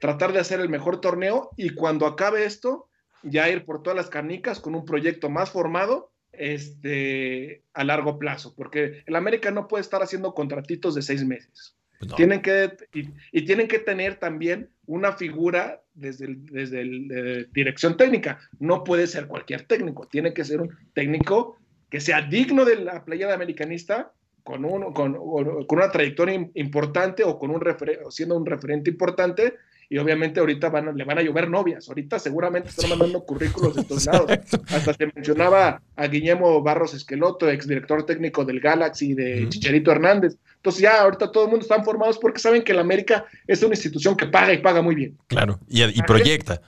[0.00, 2.88] tratar de hacer el mejor torneo y cuando acabe esto,
[3.22, 8.54] ya ir por todas las canicas con un proyecto más formado este, a largo plazo,
[8.54, 11.76] porque el América no puede estar haciendo contratitos de seis meses.
[11.98, 12.16] Pues no.
[12.16, 17.96] Tienen que, y, y tienen que tener también una figura desde, el, desde el, dirección
[17.96, 18.40] técnica.
[18.58, 21.56] No puede ser cualquier técnico, tiene que ser un técnico
[21.88, 27.38] que sea digno de la playada americanista, con, un, con, con una trayectoria importante o
[27.38, 29.54] con un refer siendo un referente importante
[29.90, 31.88] y obviamente ahorita van a, le van a llover novias.
[31.88, 34.30] Ahorita seguramente están mandando currículos de todos lados.
[34.68, 39.48] Hasta se mencionaba a Guillermo Barros Esqueloto, exdirector técnico del Galaxy, de.
[39.48, 40.36] Chicharito Hernández.
[40.58, 43.74] Entonces ya ahorita todo el mundo están formados porque saben que la América es una
[43.74, 45.16] institución que paga y paga muy bien.
[45.28, 46.60] Claro, y, y proyecta.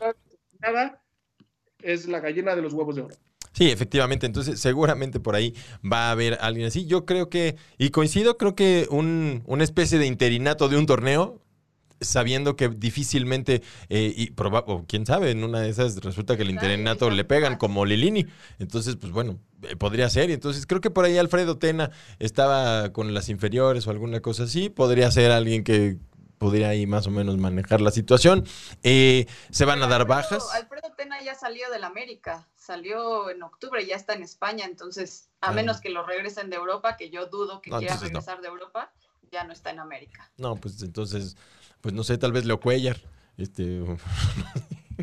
[0.61, 1.03] Nada
[1.83, 3.16] es la gallina de los huevos de oro.
[3.53, 4.26] Sí, efectivamente.
[4.26, 6.87] Entonces, seguramente por ahí va a haber alguien así.
[6.87, 11.39] Yo creo que, y coincido, creo que un, una especie de interinato de un torneo,
[12.01, 16.43] sabiendo que difícilmente, eh, y proba- o quién sabe, en una de esas resulta que
[16.43, 18.27] el interinato le pegan como Lilini.
[18.59, 20.31] Entonces, pues bueno, eh, podría ser.
[20.31, 24.45] Y entonces creo que por ahí Alfredo Tena estaba con las inferiores o alguna cosa
[24.45, 24.71] así.
[24.71, 25.99] Podría ser alguien que
[26.39, 28.47] podría ahí más o menos manejar la situación.
[28.83, 30.49] Eh, se van a dar bajas.
[30.55, 35.51] Alfredo Tena ya salió del América, salió en octubre, ya está en España, entonces, a
[35.51, 35.53] Ah.
[35.53, 38.01] menos que lo regresen de Europa, que yo dudo que No, quiera no.
[38.01, 38.91] regresar de Europa,
[39.31, 40.31] ya no está en América.
[40.39, 41.37] No, pues entonces,
[41.81, 42.99] pues no sé, tal vez Leo Cuellar.
[43.37, 43.81] Este,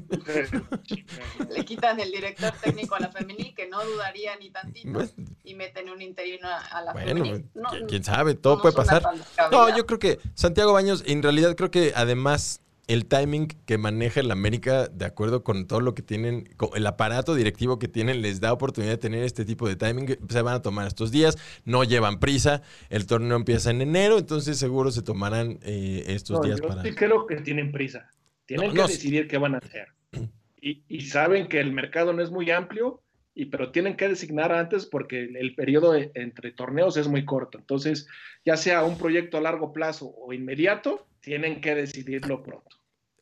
[1.50, 5.14] Le quitan el director técnico a la femenil, que no dudaría ni tantito, Pues,
[5.44, 7.50] y meten un interino a, la Bueno, femenil.
[7.56, 9.04] No, qui- quién sabe, todo no puede pasar.
[9.52, 14.22] No, yo creo que Santiago Baños, en realidad creo que además el timing que maneja
[14.22, 18.22] el América, de acuerdo con todo lo que tienen, con el aparato directivo que tienen,
[18.22, 20.18] les da oportunidad de tener este tipo de timing.
[20.30, 24.58] Se van a tomar estos días, no llevan prisa, el torneo empieza en enero, entonces
[24.58, 26.84] seguro se tomarán eh, estos No, días yo para...
[26.84, 28.10] sí creo que tienen prisa.
[28.46, 29.88] Tienen No, que no, decidir qué van a hacer.
[30.60, 33.04] Y, y saben que el mercado no es muy amplio,
[33.36, 37.26] y, pero tienen que designar antes porque el, el periodo de- entre torneos es muy
[37.26, 37.60] corto.
[37.60, 38.08] Entonces,
[38.46, 42.77] ya sea un proyecto a largo plazo o inmediato, tienen que decidirlo pronto.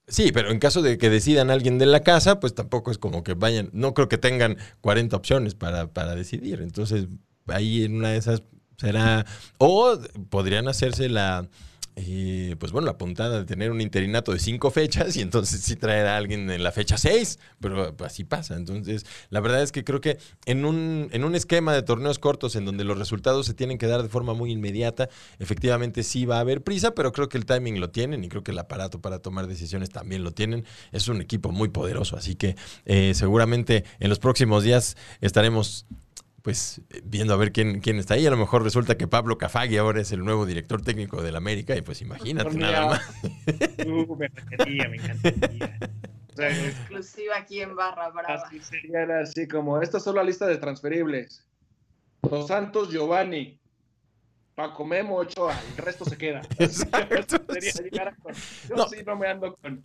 [0.08, 3.24] Sí, pero en caso de que decidan alguien de la casa, pues tampoco es como
[3.24, 6.62] que vayan, no creo que tengan 40 opciones para, para decidir.
[6.62, 7.08] Entonces,
[7.48, 8.44] ahí en una de esas
[8.78, 9.26] será,
[9.58, 9.98] o
[10.30, 11.48] podrían hacerse la,
[11.98, 15.76] eh, pues bueno, la puntada de tener un interinato de cinco fechas y entonces sí
[15.76, 18.56] traer a alguien en la fecha seis, pero así pasa.
[18.56, 22.56] Entonces, la verdad es que creo que en un, en un esquema de torneos cortos
[22.56, 26.38] en donde los resultados se tienen que dar de forma muy inmediata, efectivamente sí va
[26.38, 29.00] a haber prisa, pero creo que el timing lo tienen y creo que el aparato
[29.00, 30.66] para tomar decisiones también lo tienen.
[30.92, 32.56] Es un equipo muy poderoso, así que
[32.86, 35.86] eh, seguramente en los próximos días estaremos
[36.46, 38.26] pues viendo a ver quién, quién está ahí.
[38.28, 41.76] A lo mejor resulta que Pablo Cafagui ahora es el nuevo director técnico del América
[41.76, 43.02] y pues imagínate Por nada más.
[43.88, 45.80] Uh, me encantaría, me encantaría.
[46.32, 48.44] O sea, es- Exclusiva aquí en Barra Brava.
[48.46, 51.46] así sería así como, esta es solo la lista de transferibles.
[52.22, 53.58] Dos Santos, Giovanni,
[54.54, 56.42] Paco Memo, Ochoa, el resto se queda.
[56.60, 57.84] Exacto, Sería sí.
[57.84, 58.16] llegar a-
[58.68, 58.88] Yo No.
[58.90, 59.84] sí no me ando con,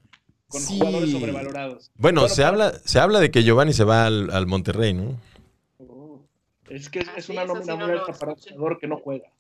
[0.48, 0.76] con Sí.
[0.78, 1.90] jugadores sobrevalorados.
[1.94, 5.16] Bueno, se, habla, se habla de que Giovanni se va al, al Monterrey, ¿no?
[6.70, 8.86] Es que es, Ah, es sí, una nómina sí muy alta para un jugador que
[8.88, 9.30] no juega.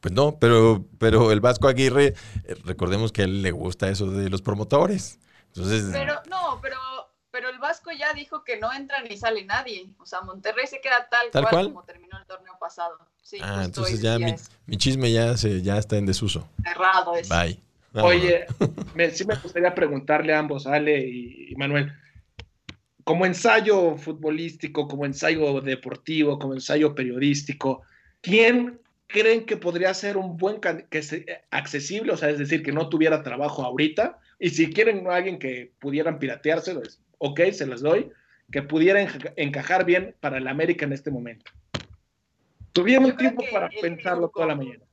[0.00, 2.14] Pues no, pero, pero el Vasco Aguirre,
[2.44, 5.18] eh, recordemos que a él le gusta eso de los promotores.
[5.48, 6.76] Entonces, Pero no, pero,
[7.30, 9.94] pero el Vasco ya dijo que no entra ni sale nadie.
[9.98, 11.66] O sea, Monterrey se queda tal, ¿Tal cual, cual?
[11.66, 12.98] como terminó el torneo pasado.
[13.22, 14.34] Sí, ah, justo entonces ya mi,
[14.76, 16.48] chisme ya, se, ya está en desuso.
[16.62, 17.34] Cerrado eso.
[17.38, 17.58] Bye.
[17.98, 18.46] Oye,
[18.92, 21.92] me- sí me gustaría preguntarle a ambos, Ale y, y Manuel,
[23.04, 27.82] como ensayo futbolístico, como ensayo deportivo, como ensayo periodístico,
[28.22, 32.72] ¿quién creen que podría ser un buen que se- accesible, o sea, es decir, que
[32.72, 34.18] no tuviera trabajo ahorita?
[34.38, 38.10] Y si quieren a alguien que pudieran piratearse, pues, ok, se las doy,
[38.50, 41.50] que pudiera encajar bien para el América en este momento.
[42.72, 44.84] Tuvieron tiempo para pensarlo toda la mañana.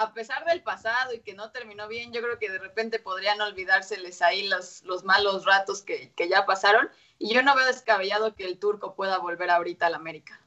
[0.00, 3.40] A pesar del pasado y que no terminó bien, yo creo que de repente podrían
[3.40, 6.90] olvidárseles ahí los, los malos ratos que, que ya pasaron.
[7.18, 10.40] Y yo no veo descabellado que el turco pueda volver ahorita al América.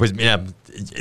[0.00, 0.42] Pues mira,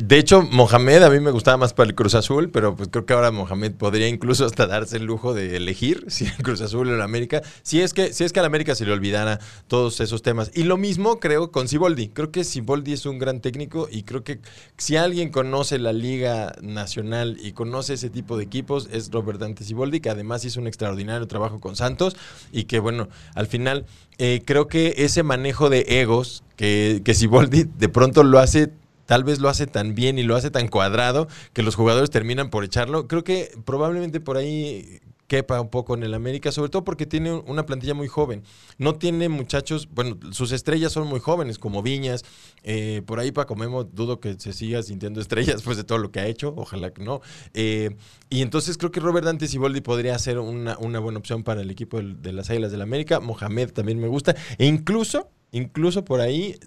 [0.02, 3.06] de hecho, Mohamed a mí me gustaba más para el Cruz Azul, pero pues creo
[3.06, 6.90] que ahora Mohamed podría incluso hasta darse el lujo de elegir si el Cruz Azul
[6.90, 10.02] o el América, si es que si es que al América se le olvidara todos
[10.02, 10.52] esos temas.
[10.54, 12.10] Y lo mismo creo con Siboldi.
[12.10, 14.42] Creo que Siboldi es un gran técnico y creo que
[14.78, 19.64] si alguien conoce la Liga Nacional y conoce ese tipo de equipos es Robert Dante
[19.64, 22.18] Siboldi, que además hizo un extraordinario trabajo con Santos
[22.52, 23.86] y que bueno, al final
[24.18, 28.74] eh, creo que ese manejo de egos que, que Siboldi de pronto lo hace
[29.10, 32.52] tal vez lo hace tan bien y lo hace tan cuadrado que los jugadores terminan
[32.52, 33.08] por echarlo.
[33.08, 37.34] Creo que probablemente por ahí quepa un poco en el América, sobre todo porque tiene
[37.34, 38.44] una plantilla muy joven.
[38.78, 42.24] No tiene muchachos, bueno, sus estrellas son muy jóvenes, como Viñas.
[42.62, 46.12] eh, por ahí Paco Memo dudo que se siga sintiendo estrellas después de todo lo
[46.12, 47.22] que ha hecho, ojalá que no.
[47.56, 47.96] Eh,
[48.30, 51.72] y entonces creo que Robert Dante Siboldi podría ser una, una buena opción para el
[51.72, 53.20] equipo de las Águilas del América.
[53.20, 54.36] Mohamed también me gusta.
[54.60, 56.60] E incluso, incluso por ahí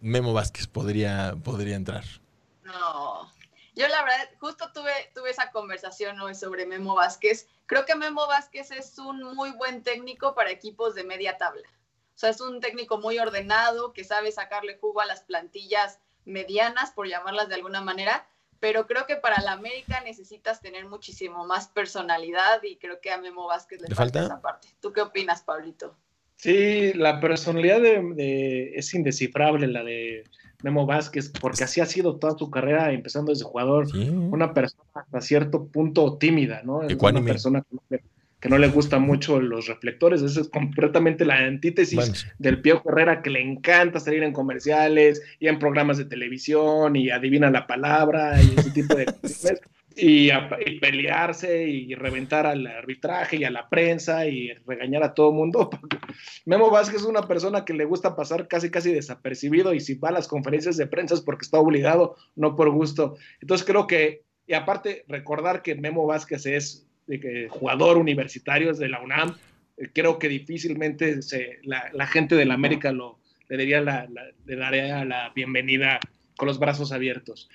[0.00, 2.04] Memo Vázquez podría, podría entrar.
[2.62, 3.30] No.
[3.74, 7.48] Yo la verdad, justo tuve, tuve esa conversación hoy sobre Memo Vázquez.
[7.66, 11.68] Creo que Memo Vázquez es un muy buen técnico para equipos de media tabla.
[12.14, 16.90] O sea, es un técnico muy ordenado, que sabe sacarle jugo a las plantillas medianas,
[16.90, 18.26] por llamarlas de alguna manera,
[18.58, 23.16] pero creo que para la América necesitas tener muchísimo más personalidad y creo que a
[23.16, 24.34] Memo Vázquez le, ¿Le falta, falta?
[24.34, 24.68] esa parte.
[24.82, 25.96] ¿Tú qué opinas, Pablito?
[26.42, 30.24] Sí, la personalidad de, de- es indescifrable, la de
[30.62, 34.08] Memo Vázquez, porque así ha sido toda su carrera, empezando desde jugador, Sí.
[34.10, 36.82] una persona hasta cierto punto tímida, ¿no?
[36.82, 38.00] Es una persona que no, le,
[38.40, 42.82] que no le gusta mucho los reflectores, esa es completamente la antítesis Bueno, del Pío
[42.86, 47.66] Herrera, que le encanta salir en comerciales y en programas de televisión y adivina la
[47.66, 49.60] palabra y ese tipo de cosas.
[49.96, 50.30] Y,
[50.80, 55.68] pelearse y reventar al arbitraje y a la prensa y regañar a todo mundo.
[56.46, 60.10] Memo Vázquez es una persona que le gusta pasar casi casi desapercibido y si va
[60.10, 63.16] a las conferencias de prensa es porque está obligado, no por gusto.
[63.40, 66.86] Entonces creo que, y aparte recordar que Memo Vázquez es
[67.48, 69.36] jugador universitario, es de la UNAM,
[69.92, 75.98] creo que difícilmente se, la, gente de la América lo, le, le daría la bienvenida
[76.36, 77.50] con los brazos abiertos.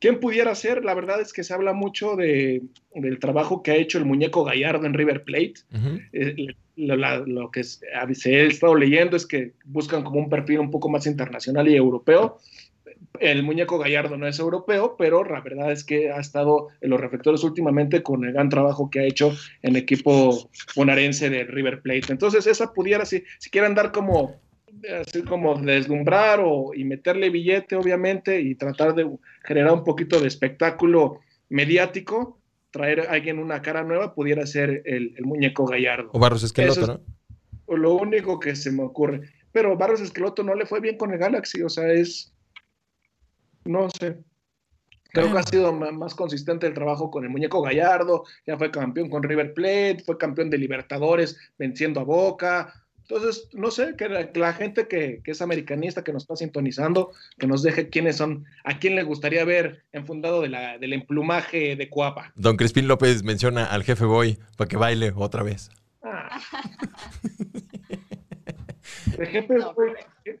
[0.00, 0.84] ¿Quién pudiera ser?
[0.84, 2.62] La verdad es que se habla mucho de,
[2.94, 5.54] del trabajo que ha hecho el muñeco Gallardo en River Plate.
[5.72, 6.08] Uh -huh.
[6.12, 7.86] eh, lo, la, lo, que se
[8.24, 12.38] he estado leyendo es que buscan como un perfil un poco más internacional y europeo.
[13.20, 17.00] El muñeco Gallardo no es europeo, pero la verdad es que ha estado en los
[17.00, 22.06] reflectores últimamente con el gran trabajo que ha hecho en equipo bonaerense de River Plate.
[22.10, 24.34] Entonces, esa pudiera, si, si quieren dar como
[25.00, 29.08] así como deslumbrar o, y meterle billete, obviamente, y tratar de
[29.44, 32.38] generar un poquito de espectáculo mediático,
[32.70, 36.10] traer a alguien una cara nueva, pudiera ser el, el muñeco Gallardo.
[36.12, 37.74] O Barros Esqueloto, Eso ¿no?
[37.74, 39.22] Es lo único que se me ocurre.
[39.52, 42.34] Pero Barros Esqueloto no le fue bien con el Galaxy, o sea, es.
[43.64, 44.18] No sé.
[45.14, 49.08] Creo que ha sido más consistente el trabajo con el muñeco Gallardo, ya fue campeón
[49.08, 54.30] con River Plate, fue campeón de Libertadores venciendo a Boca, entonces, no sé, que la,
[54.34, 58.46] la gente que, que, es americanista, que nos está sintonizando, que nos deje quiénes son,
[58.64, 62.32] a quién le gustaría ver enfundado de la, del emplumaje de Cuapa.
[62.34, 65.70] Don Crispín López menciona al jefe Boy para que baile otra vez.
[66.02, 66.40] Ah.
[69.18, 69.92] El jefe Boy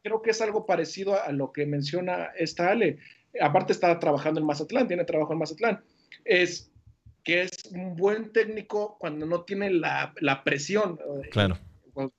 [0.02, 2.98] creo que es algo parecido a lo que menciona esta Ale.
[3.42, 5.84] Aparte está trabajando en Mazatlán, tiene trabajo en Mazatlán.
[6.24, 6.72] Es
[7.24, 10.98] que es un buen técnico cuando no tiene la, la presión.
[11.30, 11.58] Claro
[11.94, 12.12] cuando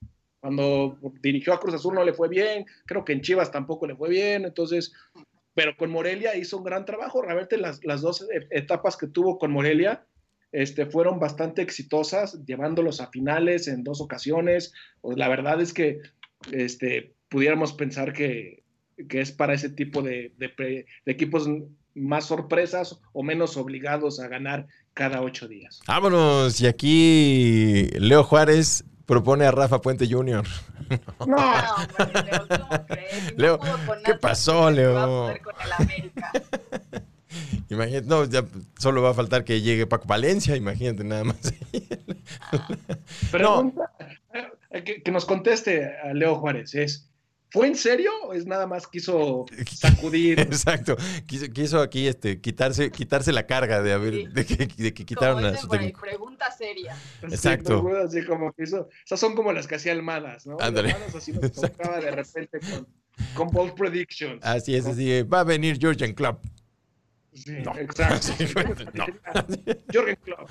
[1.21, 4.10] dirigió a Cruz Azul no le fue bien, creo que en Chivas tampoco le fue
[4.10, 4.93] bien, entonces,
[5.53, 9.51] pero con Morelia hizo un gran trabajo, realmente las, las dos etapas que tuvo con
[9.51, 10.05] Morelia
[10.51, 15.99] este, fueron bastante exitosas, llevándolos a finales en dos ocasiones, pues la verdad es que
[16.51, 18.63] este, pudiéramos pensar que,
[19.10, 21.49] que es para ese tipo de, de, de, equipos
[21.93, 25.81] más sorpresas o menos obligados a ganar cada ocho días.
[25.88, 30.44] Vámonos, y aquí Leo Juárez propone a Rafa Puente Jr.
[31.20, 33.38] No, no hombre, Leo, ¿cómo crees?
[33.38, 35.34] Leo, no ¿qué pasó, Leo?
[37.70, 38.46] Imagínate, no, ya
[38.78, 41.38] solo va a faltar que llegue Paco Valencia, imagínate nada más.
[43.32, 43.91] Pregunta,
[44.34, 44.84] no.
[44.84, 47.10] que, que, nos conteste a Leo Juárez, es,
[47.56, 50.41] ¿fue en serio o es nada más quiso sacudir?
[50.41, 54.28] Exacto, quiso, quiso aquí este, quitarse, quitarse la carga de, haber, sí.
[54.28, 56.02] de, que, de que quitaron como a su técnico.
[56.02, 56.98] Pregunta seria.
[57.22, 57.82] Exacto.
[57.82, 60.58] Sí, así como que hizo, esas son como las que hacía Almadas, ¿no?
[60.60, 60.91] Ándale.
[60.91, 62.88] Almadas así nos tocaba de repente con,
[63.34, 64.44] con Bold Predictions.
[64.44, 66.38] Así es, así va a venir Georgian Club.
[67.34, 67.74] Sí, no.
[67.78, 68.34] exacto.
[68.94, 69.06] no.
[69.94, 70.50] Jorgen Klopp.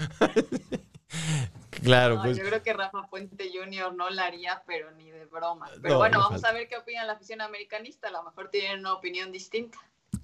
[1.83, 2.39] Claro, no, pues.
[2.39, 3.95] Yo creo que Rafa Puente Jr.
[3.95, 5.69] no la haría, pero ni de broma.
[5.83, 6.49] Pero no, bueno, vamos falta.
[6.49, 8.09] a ver qué opina la afición americanista.
[8.09, 9.79] A lo mejor tienen una opinión distinta.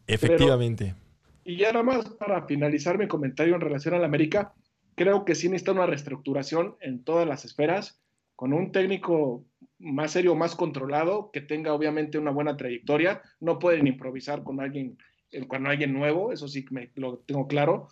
[0.07, 0.94] Efectivamente.
[0.94, 1.11] Pero,
[1.44, 4.55] y ya nada más para finalizar mi comentario en relación a la América,
[4.94, 8.00] creo que sí necesita una reestructuración en todas las esferas,
[8.37, 9.44] con un técnico
[9.79, 13.22] más serio, más controlado, que tenga obviamente una buena trayectoria.
[13.40, 14.98] No pueden improvisar con alguien
[15.46, 17.88] con alguien nuevo, eso sí me, lo tengo claro,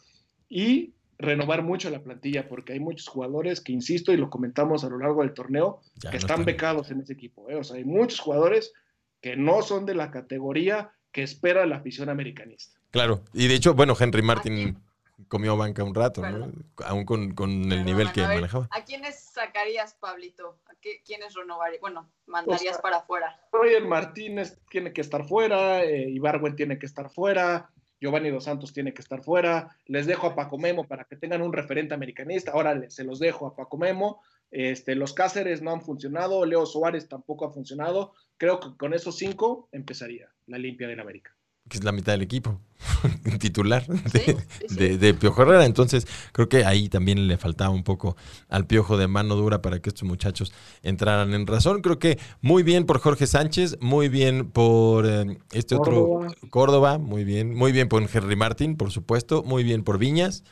[0.48, 4.88] y renovar mucho la plantilla, porque hay muchos jugadores que, insisto, y lo comentamos a
[4.88, 7.50] lo largo del torneo, ya que no están, becados en ese equipo.
[7.50, 7.56] ¿eh?
[7.56, 8.72] O sea, hay muchos jugadores
[9.20, 12.78] que no son de la categoría que espera la afición americanista.
[12.90, 14.78] Claro, y de hecho, bueno, Henry Martin
[15.26, 16.52] comió banca un rato, ¿no?
[16.84, 18.68] Aún con, con el Perdón, nivel que ver, manejaba.
[18.70, 20.60] ¿A quiénes sacarías, Pablito?
[20.66, 21.80] ¿A qué, quiénes renovarías?
[21.80, 23.40] Bueno, mandarías o sea, para afuera.
[23.52, 28.72] Roger Martínez tiene que estar fuera, eh, Ibarwen tiene que estar fuera, Giovanni Dos Santos
[28.72, 32.52] tiene que estar fuera, les dejo a Paco Memo para que tengan un referente americanista,
[32.52, 37.08] ahora se los dejo a Paco Memo, este, los Cáceres no han funcionado, Leo Suárez
[37.08, 41.37] tampoco ha funcionado, creo que con esos cinco empezaría la limpia del América
[41.68, 42.60] que es la mitad del equipo
[43.38, 44.34] titular de, sí,
[44.68, 44.74] sí.
[44.76, 45.64] de, de, Piojo Herrera.
[45.64, 48.16] Entonces, creo que ahí también le faltaba un poco
[48.48, 50.52] al Piojo de mano dura para que estos muchachos
[50.82, 51.82] entraran en razón.
[51.82, 56.26] Creo que muy bien por Jorge Sánchez, muy bien por eh, este Córdoba.
[56.28, 60.44] otro Córdoba, muy bien, muy bien por Henry Martín, por supuesto, muy bien por Viñas.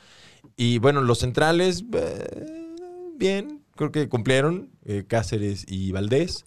[0.56, 2.46] Y bueno, los centrales, eh,
[3.16, 6.44] bien, creo que cumplieron eh, Cáceres y Valdés.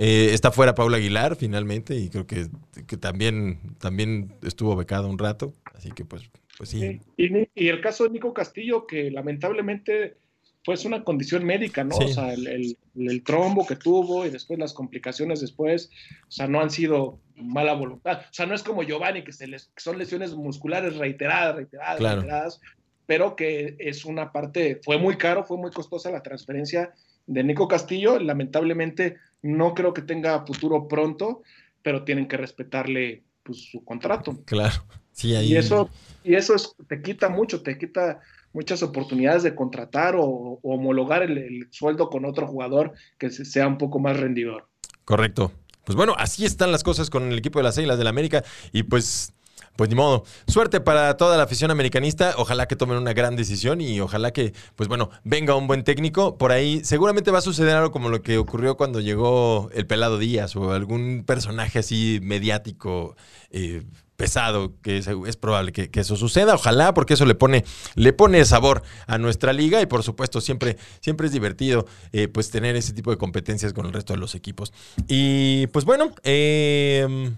[0.00, 2.46] Eh, está fuera Paula Aguilar finalmente y creo que,
[2.86, 6.22] que, también, también estuvo becado un rato, así que pues,
[6.56, 7.00] pues sí.
[7.16, 10.16] Y, y, el caso de Nico Castillo, que lamentablemente
[10.64, 11.96] pues una condición médica, ¿no?
[11.96, 12.04] Sí.
[12.04, 15.90] O sea, el, el, el, trombo que tuvo y después las complicaciones después,
[16.28, 18.20] o sea, no han sido mala voluntad.
[18.20, 21.96] O sea, no es como Giovanni, que, se les, que son lesiones musculares reiteradas, reiteradas,
[21.98, 22.20] Claro.
[22.20, 22.60] reiteradas,
[23.06, 26.92] pero que es una parte, fue muy caro, fue muy costosa la transferencia
[27.26, 31.42] de Nico Castillo, lamentablemente no creo que tenga futuro pronto,
[31.82, 34.42] pero tienen que respetarle pues, su contrato.
[34.44, 34.84] Claro.
[35.12, 35.52] Sí, ahí...
[35.52, 35.90] Y eso,
[36.22, 38.20] y eso es, te quita mucho, te quita
[38.52, 43.66] muchas oportunidades de contratar o, o homologar el, el, sueldo con otro jugador que sea
[43.66, 44.68] un poco más rendidor.
[45.04, 45.52] Correcto.
[45.84, 48.44] Pues bueno, así están las cosas con el equipo de las Águilas del la América
[48.72, 49.32] y pues
[49.78, 50.24] pues ni modo.
[50.48, 52.34] Suerte para toda la afición americanista.
[52.36, 56.36] Ojalá que tomen una gran decisión y ojalá que, pues bueno, venga un buen técnico.
[56.36, 60.18] Por ahí seguramente va a suceder algo como lo que ocurrió cuando llegó el Pelado
[60.18, 63.14] Díaz o algún personaje así mediático.
[63.50, 63.84] Eh,
[64.16, 67.64] pesado, que es, probable que, que, eso suceda, ojalá, porque eso le pone,
[67.94, 72.50] le pone sabor a nuestra liga y por supuesto siempre, siempre es divertido eh, pues
[72.50, 74.72] tener ese tipo de competencias con el resto de los equipos.
[75.06, 77.30] Y pues bueno, eh,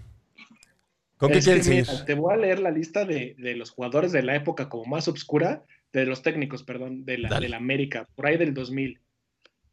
[1.21, 1.85] ¿Con qué quieres seguir?
[2.07, 5.07] Te voy a leer la lista de, de, los jugadores de la época como más
[5.07, 5.63] oscura,
[5.93, 8.99] de los técnicos, perdón, de la, de la América, por ahí del 2000.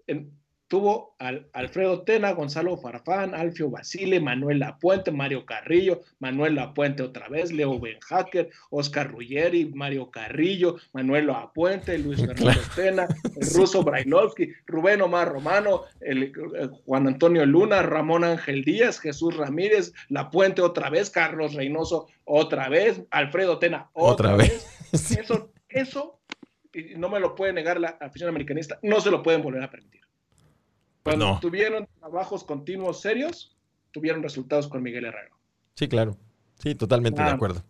[0.08, 0.37] En,
[0.68, 7.28] tuvo al Alfredo Tena, Gonzalo Farfán, Alfio Basile, Manuel Lapuente, Mario Carrillo, Manuel Lapuente otra
[7.28, 13.08] vez, Leo Benhacker, Oscar Ruggeri, Mario Carrillo, Manuel Lapuente, Luis Fernando Tena,
[13.40, 19.36] el ruso Brailovsky, Rubén Omar Romano, el, el, Juan Antonio Luna, Ramón Ángel Díaz, Jesús
[19.36, 24.48] Ramírez, Lapuente otra vez, Carlos Reynoso otra vez, Alfredo Tena otra, ¿Otra vez.
[24.92, 25.10] vez.
[25.18, 26.18] Eso, eso,
[26.72, 29.70] y no me lo puede negar la afición americanista, no se lo pueden volver a
[29.70, 30.07] permitir.
[31.08, 31.40] Cuando no.
[31.40, 33.56] tuvieron trabajos continuos serios,
[33.92, 35.36] tuvieron resultados con Miguel Herrero.
[35.74, 36.16] Sí, claro.
[36.58, 37.26] Sí, totalmente ah.
[37.26, 37.62] de acuerdo.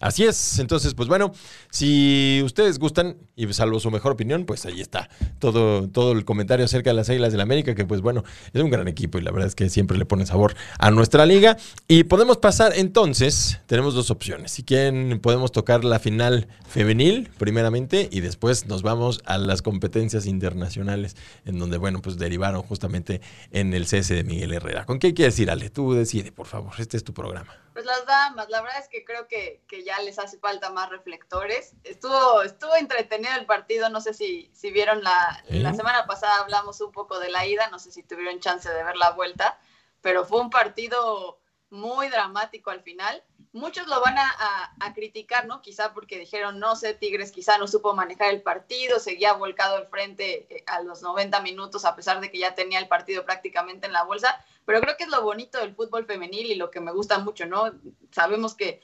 [0.00, 1.32] Así es, entonces, pues bueno,
[1.70, 6.64] si ustedes gustan, y salvo su mejor opinión, pues ahí está todo, todo el comentario
[6.64, 9.22] acerca de las Águilas del la América, que pues bueno, es un gran equipo y
[9.22, 11.56] la verdad es que siempre le pone sabor a nuestra liga.
[11.88, 14.52] Y podemos pasar entonces, tenemos dos opciones.
[14.52, 20.26] Si quieren, podemos tocar la final femenil primeramente y después nos vamos a las competencias
[20.26, 23.20] internacionales, en donde, bueno, pues derivaron justamente
[23.52, 24.84] en el CS de Miguel Herrera.
[24.84, 25.70] ¿Con qué quieres ir, Ale?
[25.70, 27.54] Tú decide, por favor, este es tu programa.
[27.72, 30.90] Pues las damas, la verdad es que creo que, que ya les hace falta más
[30.90, 31.74] reflectores.
[31.84, 35.60] Estuvo, estuvo entretenido el partido, no sé si, si vieron la, ¿Eh?
[35.60, 38.84] la semana pasada hablamos un poco de la ida, no sé si tuvieron chance de
[38.84, 39.58] ver la vuelta,
[40.00, 41.40] pero fue un partido
[41.70, 43.22] muy dramático al final.
[43.52, 45.60] Muchos lo van a, a, a, criticar, ¿no?
[45.60, 49.88] Quizá porque dijeron, no sé, Tigres quizá no supo manejar el partido, seguía volcado al
[49.88, 53.88] frente eh, a los 90 minutos a pesar de que ya tenía el partido prácticamente
[53.88, 56.80] en la bolsa, pero creo que es lo bonito del fútbol femenil y lo que
[56.80, 57.72] me gusta mucho, ¿no?
[58.12, 58.80] Sabemos que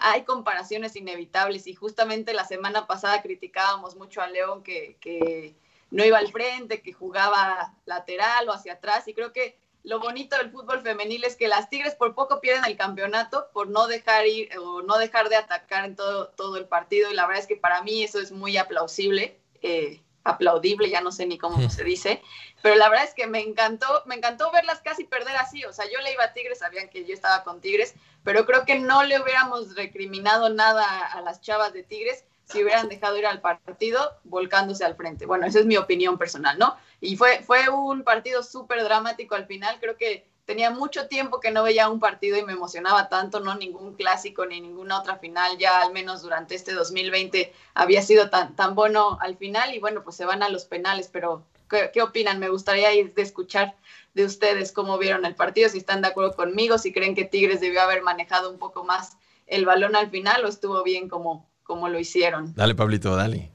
[0.00, 5.54] hay comparaciones inevitables y justamente la semana pasada criticábamos mucho a León que,
[5.90, 10.36] no iba al frente, que jugaba lateral o hacia atrás y creo que lo bonito
[10.36, 14.26] del fútbol femenil es que las Tigres por poco pierden el campeonato por no dejar
[14.26, 17.48] ir o no dejar de atacar en todo, todo el partido y la verdad es
[17.48, 21.84] que para mí eso es muy aplausible, eh, aplaudible, ya no sé ni cómo se
[21.84, 22.22] dice,
[22.62, 25.84] pero la verdad es que me encantó, me encantó verlas casi perder así, o sea,
[25.90, 27.94] yo le iba a Tigres, sabían que yo estaba con Tigres,
[28.24, 32.88] pero creo que no le hubiéramos recriminado nada a las chavas de Tigres si hubieran
[32.88, 35.26] dejado ir al partido volcándose al frente.
[35.26, 36.76] Bueno, esa es mi opinión personal, ¿no?
[37.00, 41.50] Y fue, fue un partido súper dramático al final, creo que tenía mucho tiempo que
[41.50, 45.58] no veía un partido y me emocionaba tanto, no ningún clásico ni ninguna otra final,
[45.58, 50.02] ya al menos durante este 2020 había sido tan, tan bueno al final y bueno,
[50.04, 52.38] pues se van a los penales, pero ¿qué, qué opinan?
[52.38, 53.74] Me gustaría ir de escuchar
[54.14, 57.60] de ustedes cómo vieron el partido, si están de acuerdo conmigo, si creen que Tigres
[57.60, 59.16] debió haber manejado un poco más
[59.46, 62.54] el balón al final o estuvo bien como, como lo hicieron.
[62.54, 63.50] Dale, Pablito, dale.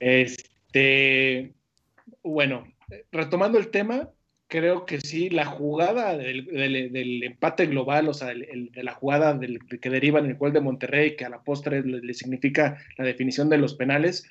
[0.00, 1.54] Este,
[2.22, 2.66] bueno,
[3.12, 4.08] retomando el tema,
[4.48, 9.34] creo que sí, la jugada del, del, empate global, o sea, el, de la jugada
[9.34, 12.78] del, que deriva en el gol de Monterrey, que a la postre le, le significa
[12.96, 14.26] la definición de los penales,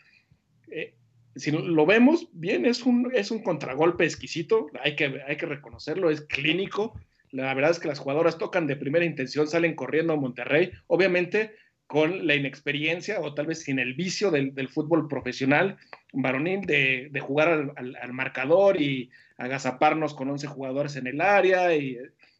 [0.70, 0.94] eh,
[1.36, 6.10] si lo vemos bien, es un, es un contragolpe exquisito, hay que, hay que reconocerlo,
[6.10, 7.00] es clínico.
[7.32, 10.72] La verdad es que las jugadoras tocan de primera intención, salen corriendo a Monterrey.
[10.86, 11.56] Obviamente,
[11.88, 15.78] con la inexperiencia o tal vez sin el vicio del, del fútbol profesional
[16.12, 21.76] varonil de, de jugar al, al, marcador y agazaparnos con 11 jugadores en el área
[21.76, 21.98] y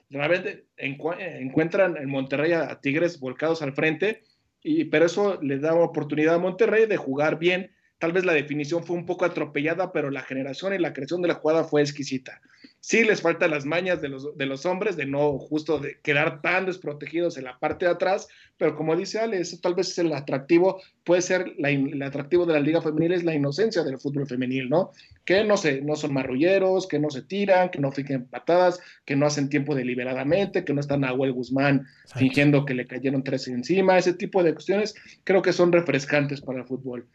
[0.10, 4.24] realmente encu encuentran en Monterrey a, a, Tigres volcados al frente,
[4.62, 7.72] y, pero eso les da oportunidad a Monterrey de jugar bien.
[8.00, 11.30] Tal vez la definición fue un poco atropellada, pero la generación y la creación de
[11.30, 12.42] la jugada fue exquisita
[12.84, 16.42] sí les faltan las mañas de los, de los hombres, de no justo de quedar
[16.42, 18.28] tan desprotegidos en la parte de atrás,
[18.58, 22.46] pero como dice Ale, eso tal vez es el atractivo, puede ser la, el atractivo
[22.46, 24.92] de la liga femenil es la inocencia del fútbol femenil, ¿no?
[25.24, 29.16] Que no, se, no son marrulleros, que no se tiran, que no fijen patadas, que
[29.16, 32.20] no hacen tiempo deliberadamente, que no están a Huel Guzmán Exacto.
[32.20, 36.60] fingiendo que le cayeron tres encima, ese tipo de cuestiones creo que son refrescantes para
[36.60, 37.08] el fútbol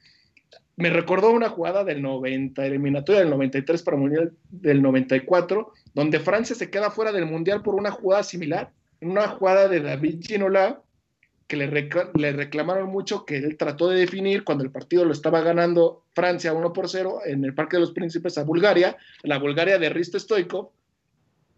[0.78, 6.54] me recordó una jugada del 90, eliminatoria del 93 para Mundial del 94, donde Francia
[6.54, 8.70] se queda fuera del Mundial por una jugada similar,
[9.00, 10.80] una jugada de David Ginola,
[11.48, 11.66] que le,
[12.32, 16.72] reclamaron mucho que él trató de definir cuando el partido lo estaba ganando Francia 1
[16.72, 20.70] por 0 en el Parque de los Príncipes a Bulgaria, la Bulgaria de Risto Stoikov,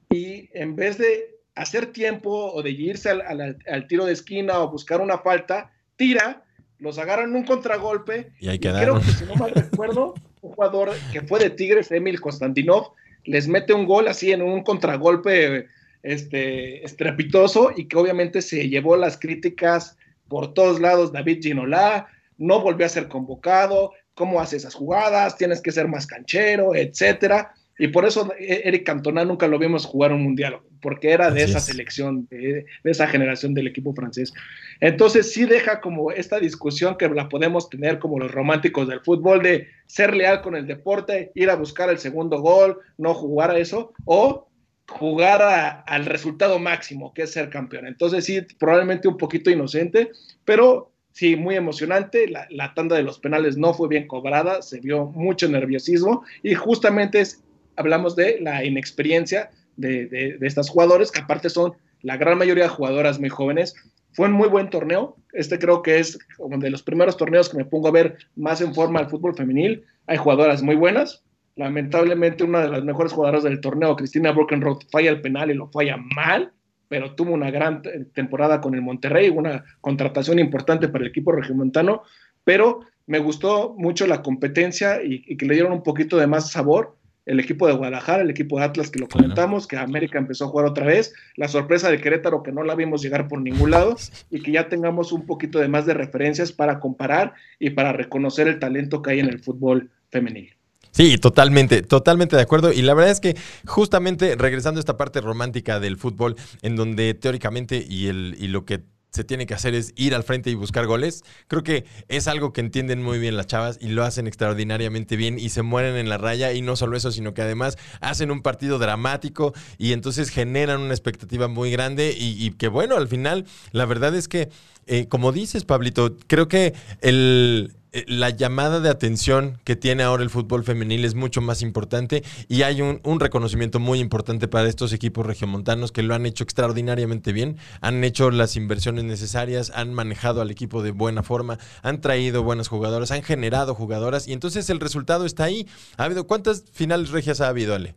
[0.08, 5.02] y en vez de hacer tiempo o de irse al, tiro de esquina o buscar
[5.02, 6.42] una falta, tira,
[6.80, 8.32] los agarran un contragolpe.
[8.40, 12.20] Y, ahí creo que, si no mal recuerdo, un jugador que fue de Tigres, Emil
[12.20, 12.92] Konstantinov,
[13.24, 15.66] les mete un gol así en un contragolpe
[16.02, 19.96] este, estrepitoso y que obviamente se llevó las críticas
[20.28, 21.12] por todos lados.
[21.12, 22.08] David Ginola
[22.38, 27.54] no volvió a ser convocado, cómo hace esas jugadas, tienes que ser más canchero, etcétera.
[27.80, 31.44] Y por eso e-, Eric Cantona nunca lo vimos jugar un mundial, porque era de
[31.44, 34.34] esa selección, de, esa generación del equipo francés.
[34.80, 39.42] Entonces sí deja como esta discusión que la podemos tener como los románticos del fútbol,
[39.42, 43.58] de ser leal con el deporte, ir a buscar el segundo gol, no jugar a
[43.58, 44.46] eso, o
[44.86, 47.86] jugar al resultado máximo, que es ser campeón.
[47.86, 50.10] Entonces sí, probablemente un poquito inocente,
[50.44, 52.28] pero sí, muy emocionante.
[52.28, 56.52] La, la, tanda de los penales no fue bien cobrada, se vio mucho nerviosismo y
[56.52, 57.42] justamente es
[57.80, 61.72] hablamos de la inexperiencia de, de, estas jugadores, que aparte son
[62.02, 63.74] la gran mayoría de jugadoras muy jóvenes.
[64.12, 65.16] Fue un muy buen torneo.
[65.32, 68.60] Este creo que es uno de los primeros torneos que me pongo a ver más
[68.60, 69.84] en forma al fútbol femenil.
[70.06, 71.24] Hay jugadoras muy buenas.
[71.56, 75.68] Lamentablemente, una de las mejores jugadoras del torneo, Cristina Brokenroth, falla el penal y lo
[75.68, 76.52] falla mal,
[76.88, 77.82] pero tuvo una gran
[78.14, 82.02] temporada con el Monterrey, una contratación importante para el equipo regiomontano.
[82.44, 86.99] Pero me gustó mucho la competencia y que le dieron un poquito de más sabor
[87.30, 90.48] el equipo de Guadalajara, el equipo de Atlas que lo comentamos, que América empezó a
[90.48, 93.96] jugar otra vez, la sorpresa de Querétaro que no la vimos llegar por ningún lado
[94.30, 98.48] y que ya tengamos un poquito de más de referencias para comparar y para reconocer
[98.48, 100.56] el talento que hay en el fútbol femenil.
[100.90, 102.72] Sí, totalmente, totalmente de acuerdo.
[102.72, 107.14] Y la verdad es que justamente regresando a esta parte romántica del fútbol, en donde
[107.14, 108.80] teóricamente y, el, y lo que
[109.10, 111.24] se tiene que hacer es ir al frente y buscar goles.
[111.48, 115.38] Creo que es algo que entienden muy bien las chavas y lo hacen extraordinariamente bien
[115.38, 118.42] y se mueren en la raya y no solo eso, sino que además hacen un
[118.42, 123.84] partido dramático y entonces generan una expectativa muy grande y, que bueno, al final la
[123.84, 124.48] verdad es que,
[124.86, 127.74] eh, como dices Pablito, creo que el,
[128.06, 132.62] la llamada de atención que tiene ahora el fútbol femenil es mucho más importante y
[132.62, 137.58] hay un, reconocimiento muy importante para estos equipos regiomontanos que lo han hecho extraordinariamente bien,
[137.80, 142.68] han hecho las inversiones necesarias, han manejado al equipo de buena forma, han traído buenas
[142.68, 145.66] jugadoras, han generado jugadoras y entonces el resultado está ahí.
[145.96, 147.94] ¿Ha habido cuántas finales regias ha habido, Ale?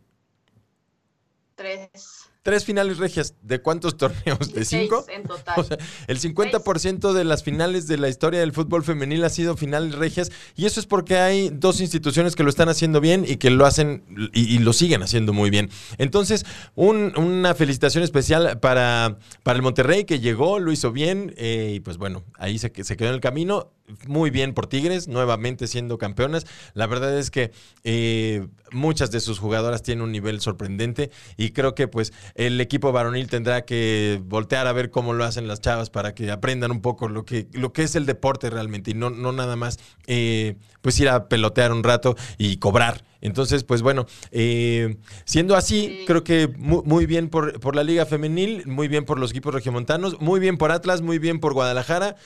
[1.54, 2.13] Tres.
[2.44, 3.34] Tres finales regias.
[3.40, 4.52] ¿De cuántos torneos?
[4.52, 5.06] ¿De cinco?
[5.08, 5.54] en total.
[5.56, 9.56] O sea, el 50% de las finales de la historia del fútbol femenil ha sido
[9.56, 10.30] finales regias.
[10.54, 13.64] Y eso es porque hay dos instituciones que lo están haciendo bien y que lo
[13.64, 15.70] hacen y, lo siguen haciendo muy bien.
[15.96, 21.32] Entonces, una felicitación especial para, para el Monterrey que llegó, lo hizo bien.
[21.38, 23.72] Eh, y pues bueno, ahí se, se quedó en el camino
[24.06, 26.46] muy bien por Tigres, nuevamente siendo campeonas.
[26.74, 27.52] La verdad es que
[27.84, 32.92] eh, muchas de sus jugadoras tienen un nivel sorprendente y creo que pues el equipo
[32.92, 36.80] varonil tendrá que voltear a ver cómo lo hacen las chavas para que aprendan un
[36.80, 40.56] poco lo que, lo que es el deporte realmente y no, no nada más eh,
[40.80, 43.04] pues ir a pelotear un rato y cobrar.
[43.20, 48.04] Entonces, pues bueno, eh, siendo así, creo que muy, muy bien por, por, la Liga
[48.04, 52.16] Femenil, muy bien por los equipos regiomontanos, muy bien por Atlas, muy bien por Guadalajara.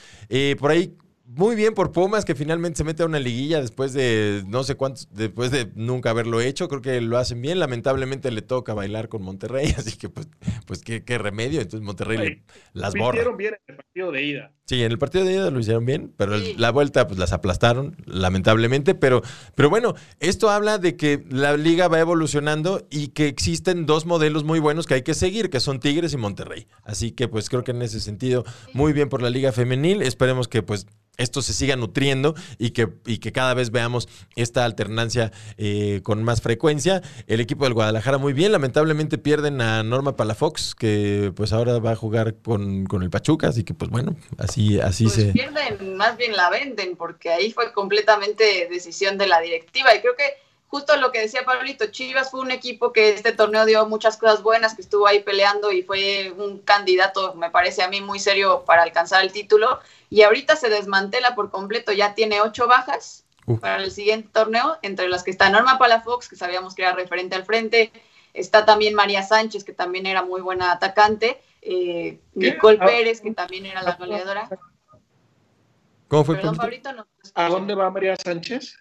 [0.59, 0.93] por ahí
[1.35, 4.73] muy bien por Pumas, que finalmente se mete a una liguilla después de no sé
[4.73, 6.67] cuántos, después de nunca haberlo hecho.
[6.67, 7.59] Creo que lo hacen bien.
[7.59, 10.27] Lamentablemente le toca bailar con Monterrey, así que pues,
[10.65, 11.61] pues qué, remedio.
[11.61, 12.41] Entonces Monterrey
[12.73, 13.09] las borra.
[13.09, 14.51] Lo hicieron bien en el partido de ida.
[14.65, 17.95] Sí, en el partido de ida lo hicieron bien, pero la vuelta pues las aplastaron,
[18.05, 18.95] lamentablemente.
[18.95, 19.21] Pero,
[19.53, 24.43] pero bueno, esto habla de que la liga va evolucionando y que existen dos modelos
[24.43, 26.67] muy buenos que hay que seguir, que son Tigres y Monterrey.
[26.81, 30.01] Así que pues creo que en ese sentido, muy bien por la liga femenil.
[30.01, 30.87] Esperemos que pues
[31.19, 36.23] esto se siga nutriendo y que, y que cada vez veamos esta alternancia eh, con
[36.23, 37.03] más frecuencia.
[37.27, 41.91] El equipo del Guadalajara muy bien, lamentablemente pierden a Norma Palafox, que pues ahora va
[41.91, 45.25] a jugar con, el Pachuca, así que pues bueno, así, así pues se...
[45.33, 50.15] Pierden, más bien la venden, porque ahí fue completamente decisión de la directiva y creo
[50.15, 50.23] que
[50.69, 54.43] justo lo que decía Pablito, Chivas fue un equipo que este torneo dio muchas cosas
[54.43, 58.63] buenas, que estuvo ahí peleando y fue un candidato, me parece a mí, muy serio
[58.65, 59.79] para alcanzar el título.
[60.09, 63.25] Y ahorita se desmantela por completo, ya tiene ocho bajas
[63.61, 67.35] para el siguiente torneo, entre las que está Norma Palafox, que sabíamos que era referente
[67.35, 67.91] al frente,
[68.33, 73.33] está también María Sánchez, que también era muy buena atacante, eh, Nicole ah, Pérez, que
[73.33, 74.49] también era la goleadora.
[76.07, 76.35] ¿Cómo fue?
[76.35, 78.77] Perdón, Pablito, no ¿A dónde va María Sánchez?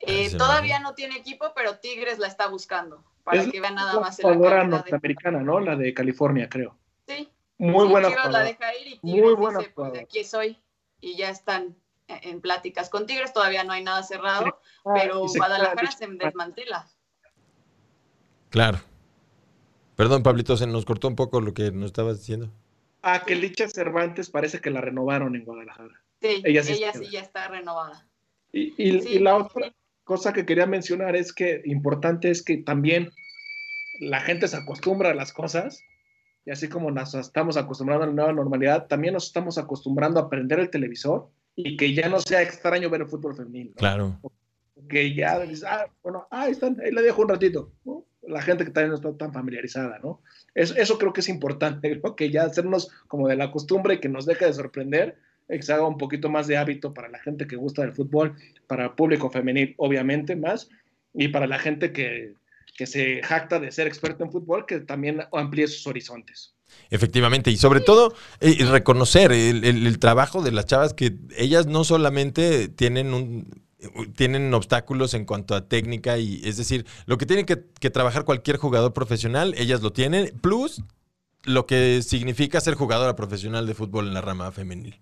[0.00, 4.18] Eh, todavía no tiene equipo, pero Tigres la está buscando para que vean nada más.
[4.22, 5.60] La jugadora norteamericana, ¿no?
[5.60, 6.76] La de California, creo.
[7.58, 8.44] Sí, Muy Y buena Chivas la jugada.
[8.44, 10.04] deja ir y Muy Tigres buena dice, pues de jugada.
[10.04, 10.58] aquí soy.
[11.00, 11.76] Y ya están
[12.08, 16.88] en pláticas con Tigres, todavía no hay nada cerrado, Ah, pero se Guadalajara se desmantela.
[18.50, 18.80] Claro.
[19.96, 22.50] Perdón, Pablito, se nos cortó un poco lo que nos estabas diciendo.
[23.02, 26.00] Ah, que Licha Cervantes parece que la renovaron en Guadalajara.
[26.20, 27.10] Sí, Ella ella sí sí, se queda.
[27.10, 28.06] ya está renovada.
[28.52, 29.74] Y, y- Sí, y la sí, otra sí.
[30.04, 33.10] cosa que quería mencionar es que importante es que también
[34.00, 35.82] la gente se acostumbra a las cosas
[36.48, 40.30] y así como nos estamos acostumbrando a la nueva normalidad, también nos estamos acostumbrando a
[40.30, 43.72] prender el televisor y que ya no sea extraño ver el fútbol femenino.
[43.72, 43.76] ¿no?
[43.76, 44.18] Claro.
[44.88, 47.70] Que ya ah, bueno, ahí están, ahí le dejo un ratito.
[47.84, 48.06] ¿no?
[48.22, 50.22] La gente que también no está tan familiarizada, ¿no?
[50.54, 52.16] Eso, eso creo que es importante, ¿no?
[52.16, 55.18] Que ya hacernos como de la costumbre y que nos deje de sorprender,
[55.48, 58.36] que se haga un poquito más de hábito para la gente que gusta del fútbol,
[58.66, 60.70] para el público femenil, obviamente, más,
[61.12, 62.32] y para la gente que,
[62.78, 66.54] que se jacta de ser experto en fútbol, que también amplíe sus horizontes.
[66.90, 72.68] Efectivamente, y sobre todo eh, reconocer el, trabajo de las chavas que ellas no solamente
[72.68, 73.66] tienen un
[74.14, 78.24] tienen obstáculos en cuanto a técnica y es decir, lo que tiene que, que trabajar
[78.24, 80.82] cualquier jugador profesional, ellas lo tienen, plus
[81.44, 85.00] lo que significa ser jugadora profesional de fútbol en la rama femenil.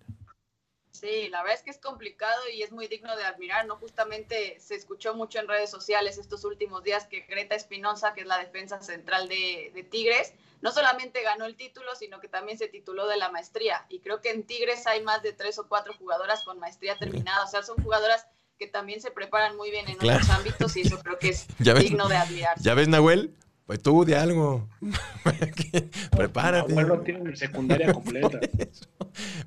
[1.00, 3.76] Sí, la verdad es que es complicado y es muy digno de admirar, ¿no?
[3.76, 8.26] Justamente se escuchó mucho en redes sociales estos últimos días que Greta Espinosa, que es
[8.26, 10.32] la defensa central de, de Tigres,
[10.62, 13.84] no solamente ganó el título, sino que también se tituló de la maestría.
[13.90, 17.44] Y creo que en Tigres hay más de tres o cuatro jugadoras con maestría terminada.
[17.44, 18.26] O sea, son jugadoras
[18.58, 20.20] que también se preparan muy bien en Claro.
[20.22, 21.82] otros ámbitos y eso creo que es ¿Ya ves?
[21.84, 22.58] digno de admirar.
[22.60, 23.34] ¿Ya ves, Nahuel?
[23.66, 24.66] Pues tú de algo.
[26.16, 26.72] Prepárate.
[26.72, 28.38] Bueno, tienen secundaria completa.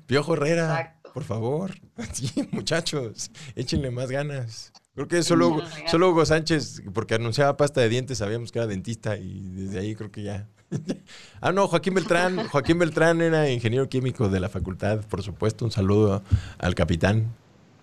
[0.06, 0.99] Piojo Herrera, Exacto.
[1.12, 1.72] Por favor.
[2.12, 4.72] Sí, muchachos, échenle más ganas.
[4.94, 9.16] Creo que solo, solo Hugo Sánchez, porque anunciaba pasta de dientes, sabíamos que era dentista
[9.16, 10.48] y desde ahí creo que ya.
[11.40, 12.48] ah, no, Joaquín Beltrán.
[12.48, 15.64] Joaquín Beltrán era ingeniero químico de la facultad, por supuesto.
[15.64, 16.22] Un saludo
[16.58, 17.34] al capitán.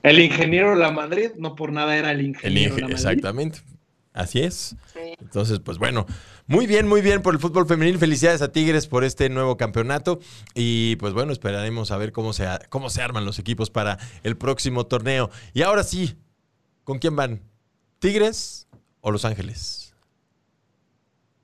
[0.03, 2.95] El ingeniero La Madrid, no por nada era el El ingeniero Inge- La Madrid.
[2.95, 3.59] exactamente.
[4.17, 4.75] Así es.
[4.93, 5.13] Sí.
[5.19, 6.07] Entonces, pues bueno,
[6.47, 7.99] muy bien, muy bien por el fútbol femenil.
[7.99, 10.19] Felicidades a Tigres por este nuevo campeonato.
[10.55, 13.99] Y pues bueno, esperaremos a ver cómo se, a- cómo se arman los equipos para
[14.23, 15.29] el próximo torneo.
[15.53, 16.17] Y ahora sí,
[16.83, 17.43] ¿con quién van?
[17.99, 18.67] ¿Tigres
[19.01, 19.93] o Los Ángeles?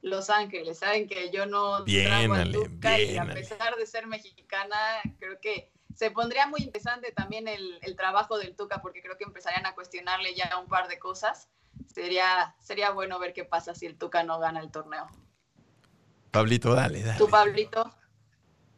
[0.01, 3.33] Los Ángeles, saben que yo no Bien, trago y a Ale.
[3.35, 4.75] pesar de ser mexicana,
[5.19, 9.23] creo que se pondría muy interesante también el, el trabajo del Tuca porque creo que
[9.23, 11.47] empezarían a cuestionarle ya un par de cosas.
[11.93, 15.05] Sería, sería bueno ver qué pasa si el Tuca no gana el torneo.
[16.31, 17.17] Pablito, dale, dale.
[17.17, 17.93] ¿Tú, Pablito?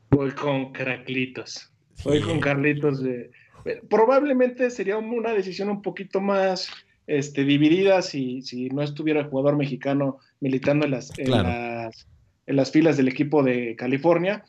[0.10, 1.72] Voy con Caraclitos.
[2.04, 2.24] Voy Sí.
[2.26, 3.02] con Carlitos.
[3.02, 3.32] de-
[3.66, 6.70] eh, probablemente sería una decisión un poquito más
[7.08, 12.08] este, dividida si, si no estuviera el jugador mexicano militando en las, en, las,
[12.48, 14.44] en las filas del equipo de California.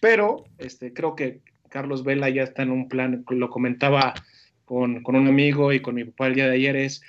[0.00, 4.14] Pero este, creo que Carlos Vela ya está en un plan, lo comentaba
[4.64, 7.02] con, con un amigo y con mi papá el día de ayer, es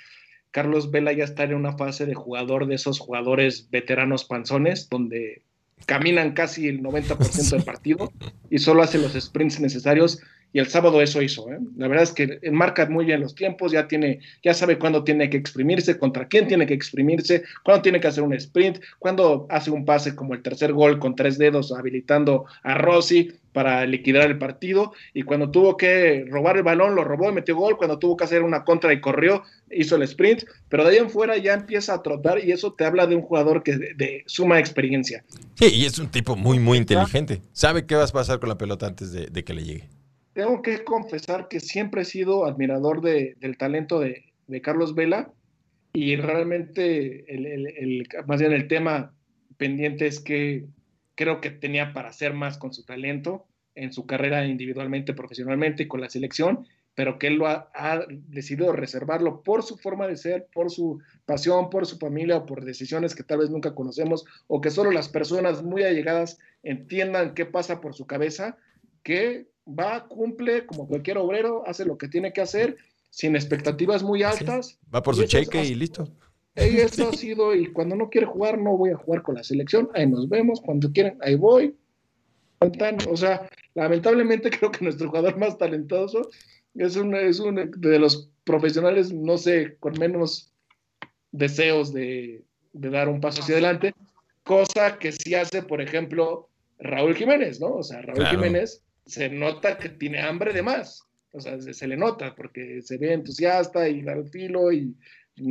[0.54, 5.42] Carlos Vela ya está en una fase de jugador de esos jugadores veteranos panzones, donde
[5.84, 8.12] caminan casi el 90% del partido
[8.50, 10.20] y solo hace los sprints necesarios.
[10.54, 11.50] Y el sábado eso hizo.
[11.50, 11.58] ¿eh?
[11.76, 15.28] La verdad es que marca muy bien los tiempos, ya, tiene, ya sabe cuándo tiene
[15.28, 19.72] que exprimirse, contra quién tiene que exprimirse, cuándo tiene que hacer un sprint, cuándo hace
[19.72, 24.38] un pase como el tercer gol con tres dedos habilitando a Rossi para liquidar el
[24.38, 24.92] partido.
[25.12, 27.76] Y cuando tuvo que robar el balón, lo robó y metió gol.
[27.76, 29.42] Cuando tuvo que hacer una contra y corrió,
[29.72, 30.44] hizo el sprint.
[30.68, 33.22] Pero de ahí en fuera ya empieza a trotar y eso te habla de un
[33.22, 35.24] jugador que de, de suma experiencia.
[35.54, 37.42] Sí, y es un tipo muy, muy inteligente.
[37.52, 39.93] Sabe qué vas a pasar con la pelota antes de, de que le llegue.
[40.34, 44.24] Tengo que confesar que siempre he sido admirador de, del talento de,
[44.62, 45.32] Carlos Vela
[45.94, 49.14] y realmente el, más bien el tema
[49.56, 50.66] pendiente es que
[51.14, 55.88] creo que tenía para hacer más con su talento en su carrera individualmente, profesionalmente y
[55.88, 60.16] con la selección, pero que él lo ha, ha, decidido reservarlo por su forma de
[60.16, 64.24] ser, por su pasión, por su familia o por decisiones que tal vez nunca conocemos
[64.46, 68.58] o que solo las personas muy allegadas entiendan qué pasa por su cabeza,
[69.02, 72.76] que va, cumple como cualquier obrero, hace lo que tiene que hacer,
[73.10, 74.68] sin expectativas muy altas.
[74.68, 76.08] Sí, va por su cheque es, y listo.
[76.56, 79.44] Y eso ha sido, y cuando no quiere jugar, no voy a jugar con la
[79.44, 81.76] selección, ahí nos vemos, cuando quieran, ahí voy.
[83.08, 86.30] O sea, lamentablemente creo que nuestro jugador más talentoso
[86.74, 90.52] es un, es un de los profesionales, no sé, con menos
[91.32, 93.94] deseos de, de dar un paso hacia adelante,
[94.44, 96.48] cosa que sí hace, por ejemplo,
[96.78, 97.74] Raúl Jiménez, ¿no?
[97.74, 98.38] O sea, Raúl claro.
[98.38, 101.02] Jiménez se nota que tiene hambre de más.
[101.32, 104.94] O sea, se, se, le nota porque se ve entusiasta y da el filo y,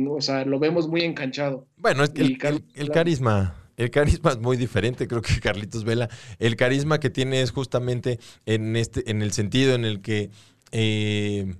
[0.08, 1.68] o sea, lo vemos muy enganchado.
[1.76, 5.84] Bueno, es que el, el, el, carisma El carisma es muy diferente, creo que Carlitos
[5.84, 6.08] Vela.
[6.38, 10.30] El carisma que tiene es justamente en este, en el sentido en el que
[10.72, 11.54] eh,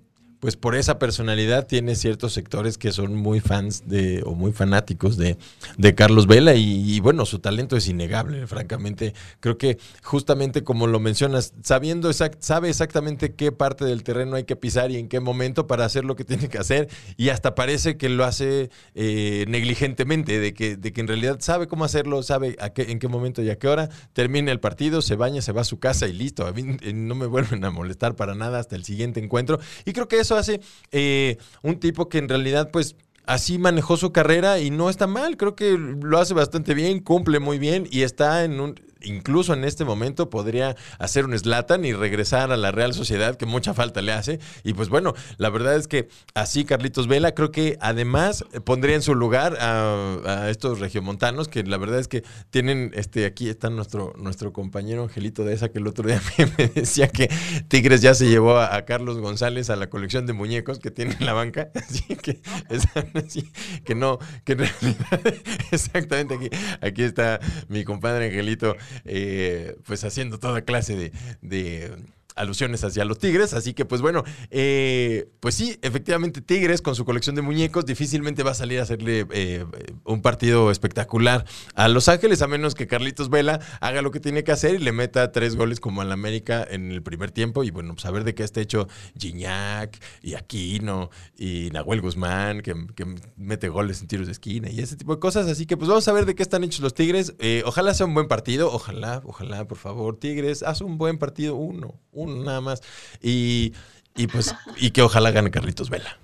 [0.45, 5.17] pues por esa personalidad tiene ciertos sectores que son muy fans de, o muy fanáticos
[5.17, 5.39] de,
[5.79, 9.15] de Carlos Vela y, bueno, su talento es innegable, francamente.
[9.41, 14.55] Creo que justamente como lo mencionas, sabiendo sabe exactamente qué parte del terreno hay que
[14.55, 17.97] pisar y en qué momento para hacer lo que tiene que hacer y hasta parece
[17.97, 22.55] que lo hace eh, negligentemente, de que, de que en realidad sabe cómo hacerlo, sabe
[22.61, 25.53] a qué, en qué momento y a qué hora, termina el partido, se baña, se
[25.53, 26.47] va a su casa y listo.
[26.47, 29.95] A mí eh, no me vuelven a molestar para nada hasta el siguiente encuentro y
[29.95, 30.61] creo que eso hace
[30.93, 35.37] eh, un tipo que en realidad, pues, así manejó su carrera y no está mal.
[35.37, 38.75] Creo que lo hace bastante bien, cumple muy bien y está en un
[39.05, 43.47] incluso en este momento podría hacer un Slatan y regresar a la Real Sociedad, que
[43.47, 44.41] mucha falta le hace.
[44.63, 49.03] Y pues bueno, la verdad es que así Carlitos Vela, creo que además pondría en
[49.03, 54.13] su lugar a, estos regiomontanos, que la verdad es que tienen, este, aquí está nuestro,
[54.17, 56.21] nuestro compañero Angelito de esa, que el otro día
[56.59, 57.29] me decía que
[57.69, 61.27] Tigres ya se llevó a, Carlos González a la colección de muñecos que tiene en
[61.27, 61.71] la banca.
[61.75, 62.41] Así que,
[63.15, 63.51] así,
[63.85, 65.35] que no, que en realidad,
[65.71, 66.49] exactamente aquí,
[66.81, 71.93] aquí está mi compadre Angelito eh, pues haciendo toda clase de, de
[72.35, 73.55] alusiones hacia los Tigres.
[73.55, 78.43] Así que, pues bueno, eh, pues sí, efectivamente, Tigres con su colección de muñecos difícilmente
[78.43, 79.65] va a salir a hacerle eh,
[80.05, 84.45] un partido espectacular a Los Ángeles, a menos que Carlitos Vela haga lo que tiene
[84.45, 87.65] que hacer y le meta tres goles como al América en el primer tiempo.
[87.65, 93.05] Y bueno, pues de qué está hecho Gignac y Aquino y Nahuel Guzmán, que, que,
[93.37, 95.47] mete goles en tiros de esquina y ese tipo de cosas.
[95.47, 97.35] Así que, pues vamos a ver de qué están hechos los Tigres.
[97.39, 98.73] Eh, ojalá sea un buen partido.
[98.73, 102.83] Ojalá, ojalá, por favor, Tigres, haz un buen partido, uno uno nada más.
[103.23, 103.73] Y,
[104.17, 106.19] y pues, y que ojalá gane Carlitos Vela.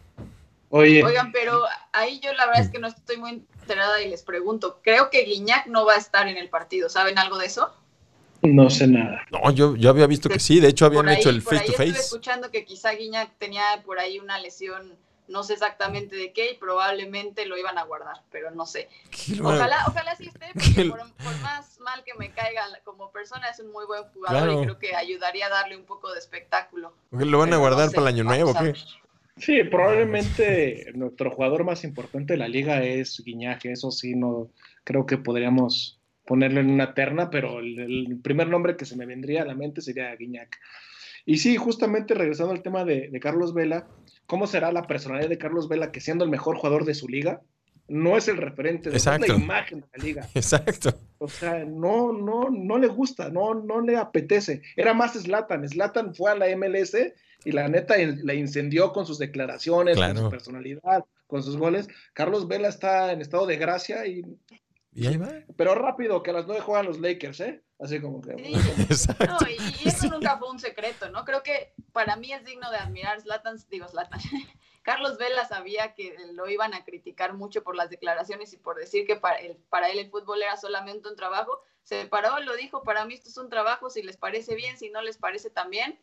[0.71, 1.03] Oye.
[1.05, 3.31] Oigan, pero ahí yo la verdad es que no estoy muy
[3.61, 7.19] enterada y les pregunto, creo que Guiñac no va a estar en el partido, ¿saben
[7.19, 7.75] algo de eso?
[8.43, 9.27] No sé nada.
[9.31, 11.73] No, yo, yo había visto que sí, de hecho habían ahí, hecho el face to
[11.73, 11.85] face.
[11.85, 14.97] Estuve escuchando que quizá Guiñac tenía por ahí una lesión,
[15.31, 18.89] no sé exactamente de qué, y probablemente lo iban a guardar, pero no sé.
[19.43, 23.61] Ojalá, ojalá sí esté, porque por, por, más mal que me caiga como persona, es
[23.61, 24.61] un muy buen jugador claro.
[24.61, 26.93] y creo que ayudaría a darle un poco de espectáculo.
[27.11, 28.75] ¿Lo van a guardar no sé, para el año nuevo o qué?
[29.37, 34.51] Sí, probablemente nuestro jugador más importante de la liga es Guiñac, eso sí, no
[34.85, 39.07] creo que podríamos ponerlo en una terna, pero el, el, primer nombre que se me
[39.07, 40.59] vendría a la mente sería Guiñac.
[41.25, 43.89] Y sí, justamente regresando al tema de, de, Carlos Vela,
[44.31, 47.43] ¿cómo será la personalidad de Carlos Vela que siendo el mejor jugador de su liga,
[47.89, 50.29] no es el referente, es la imagen de la liga?
[50.37, 50.95] Exacto.
[51.19, 54.63] O sea, no, no, no le gusta, no, no le apetece.
[54.77, 55.69] Era más Slatan.
[55.69, 56.97] Slatan fue a la MLS
[57.45, 60.15] y la neta la incendió con sus declaraciones, claro.
[60.15, 61.89] con su personalidad, con sus goles.
[62.13, 64.23] Carlos Vela está en estado de gracia y
[64.93, 65.33] ¿Y ahí va?
[65.57, 67.63] Pero rápido, que a las nueve juegan los Lakers, ¿eh?
[67.81, 68.37] Así como que.
[68.37, 69.09] Sí.
[69.27, 71.25] No, y, y, eso nunca fue un secreto, ¿no?
[71.25, 73.21] Creo que para mí es digno de admirar.
[73.21, 74.21] Zlatan, digo, Zlatan.
[74.83, 79.07] Carlos Vela sabía que lo iban a criticar mucho por las declaraciones y por decir
[79.07, 81.61] que para él, para él el fútbol era solamente un trabajo.
[81.83, 84.91] Se paró, lo dijo: para mí esto es un trabajo, si les parece bien, si
[84.91, 85.99] no les parece también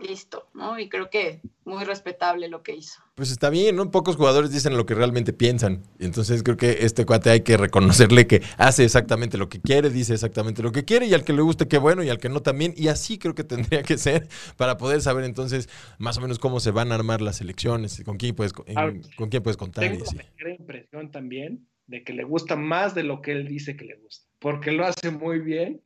[0.00, 0.78] listo, ¿no?
[0.78, 3.02] Y creo que muy respetable lo que hizo.
[3.14, 3.90] Pues está bien, ¿no?
[3.90, 5.82] Pocos jugadores dicen lo que realmente piensan.
[5.98, 9.90] Y entonces creo que este cuate hay que reconocerle que hace exactamente lo que quiere,
[9.90, 12.28] dice exactamente lo que quiere, y al que le guste, qué bueno, y al que
[12.28, 12.74] no también.
[12.76, 15.68] Y así creo que tendría que ser para poder saber entonces
[15.98, 19.28] más o menos cómo se van a armar las elecciones, con quién puedes, en, con
[19.28, 19.84] quién puedes contar.
[19.84, 20.04] Tengo
[20.38, 23.96] la impresión también de que le gusta más de lo que él dice que le
[23.96, 25.82] gusta, porque lo hace muy bien.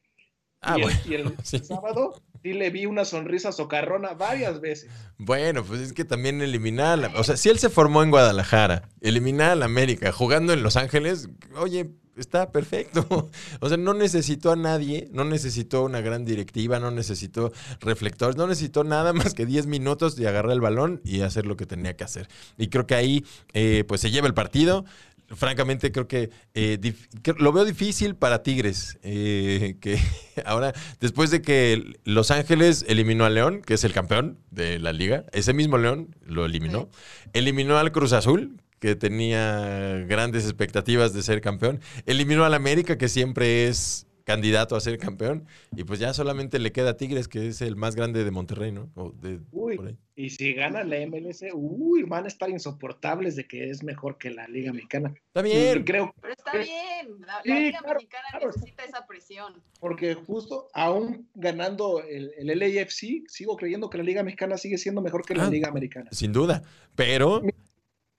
[0.63, 0.99] Ah, y, bueno.
[1.05, 1.59] el, y el sí.
[1.59, 4.89] sábado sí le vi una sonrisa socarrona varias veces.
[5.19, 8.89] Bueno, pues es que también eliminar, la, o sea, si él se formó en Guadalajara,
[9.01, 13.05] eliminar a la América jugando en Los Ángeles, oye, está perfecto.
[13.61, 18.47] O sea, no necesitó a nadie, no necesitó una gran directiva, no necesitó reflectores, no
[18.47, 21.97] necesitó nada más que 10 minutos de agarrar el balón y hacer lo que tenía
[21.97, 22.29] que hacer.
[22.59, 23.25] Y creo que ahí,
[23.55, 24.85] eh, pues se lleva el partido
[25.29, 26.79] francamente creo que, eh,
[27.39, 29.99] lo veo difícil para Tigres, eh, que
[30.45, 34.93] ahora, después de que Los Ángeles eliminó a León, que es el campeón de la
[34.93, 36.89] liga, ese mismo León lo eliminó,
[37.33, 43.09] eliminó al Cruz Azul, que tenía grandes expectativas de ser campeón, eliminó al América, que
[43.09, 47.47] siempre es candidato a ser campeón, y pues ya solamente le queda a Tigres, que
[47.47, 48.91] es el más grande de Monterrey, ¿no?
[48.97, 49.79] O de, uy,
[50.16, 54.31] y si gana la MLS, uy, van a estar insoportables de que es mejor que
[54.31, 55.14] la Liga Mexicana.
[55.29, 55.85] Está bien.
[55.85, 58.47] Creo, Pero está bien, la, sí, la Liga claro, Mexicana claro.
[58.49, 59.62] necesita esa presión.
[59.79, 65.03] Porque justo aún ganando el, el, LAFC, sigo creyendo que la Liga Mexicana sigue siendo
[65.03, 66.11] mejor que la Ah, Liga Americana.
[66.11, 66.64] Sin duda,
[66.97, 67.43] pero...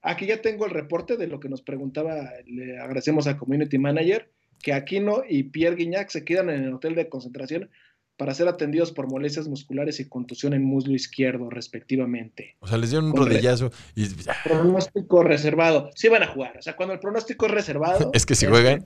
[0.03, 4.32] Aquí ya tengo el reporte de lo que nos preguntaba, le agradecemos al Community Manager.
[4.62, 7.70] Que Aquino y Pierre Guignac se quedan en el hotel de concentración
[8.18, 12.55] para ser atendidos por molestias musculares y contusión en muslo izquierdo, respectivamente.
[12.60, 14.08] O sea, les dieron un rodillazo y
[14.43, 15.91] Pronóstico reservado.
[15.95, 16.58] Sí van a jugar.
[16.58, 18.12] O sea, cuando el pronóstico es reservado.
[18.18, 18.84] Es que si juegan.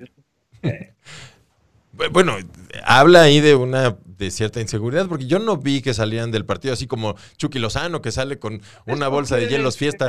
[2.11, 2.37] Bueno,
[2.83, 6.73] habla ahí de una de cierta inseguridad, porque yo no vi que salían del partido
[6.73, 10.05] así como Chucky Lozano, que sale con una bolsa de hielos fiesta.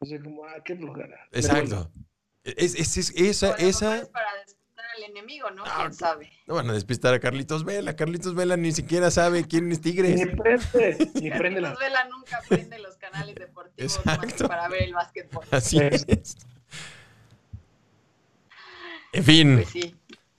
[0.00, 1.16] O sea, como, ah, qué flojera.
[1.32, 1.90] Exacto.
[2.56, 3.96] Es, es- es- esa, esa.
[3.98, 5.64] es para despistar al enemigo, ¿no?
[5.66, 6.32] Ah, ¿Quién sabe?
[6.46, 7.94] No van a despistar a Carlitos Vela.
[7.96, 10.20] Carlitos Vela ni siquiera sabe quién es Ni Tigres.
[10.36, 11.74] prende, ni prende la.
[11.74, 14.48] Carlitos Vela nunca prende los canales deportivos más que Exacto.
[14.48, 15.44] para ver el básquetbol.
[15.50, 16.06] Así Es.
[19.12, 19.54] En fin.
[19.56, 19.94] Pues sí.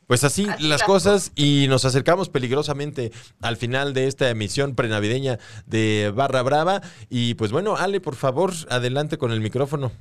[0.07, 4.73] Pues así, Así las las cosas y nos acercamos peligrosamente al final de esta emisión
[4.73, 5.37] prenavideña
[5.67, 6.81] de Barra Brava.
[7.11, 9.91] Y pues bueno, Ale, por favor, adelante con el micrófono.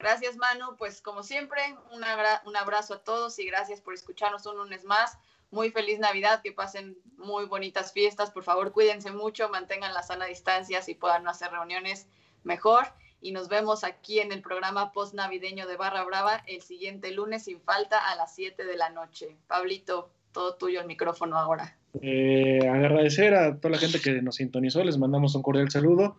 [0.00, 0.76] Gracias, Manu.
[0.78, 1.60] Pues como siempre,
[1.92, 5.18] un, agra- un abrazo a todos y gracias por escucharnos un lunes más.
[5.50, 8.30] Muy feliz Navidad, que pasen muy bonitas fiestas.
[8.30, 12.06] Por favor, cuídense mucho, mantengan la sana distancia si puedan hacer reuniones
[12.44, 12.86] mejor.
[13.20, 17.44] Y nos vemos aquí en el programa post navideño de Barra Brava el siguiente lunes
[17.44, 19.36] sin falta a las 7 de la noche.
[19.46, 21.76] Pablito, todo tuyo el micrófono ahora.
[22.00, 26.16] Eh, agradecer a toda la gente que nos sintonizó, les mandamos un cordial saludo.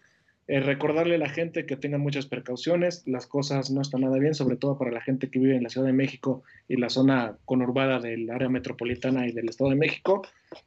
[0.48, 4.34] Eh, recordarle a la gente que tengan muchas precauciones, las cosas no están nada bien,
[4.34, 7.38] sobre todo para la gente que vive en la Ciudad de México y la zona
[7.46, 10.24] conurbada del área metropolitana y del Estado de México.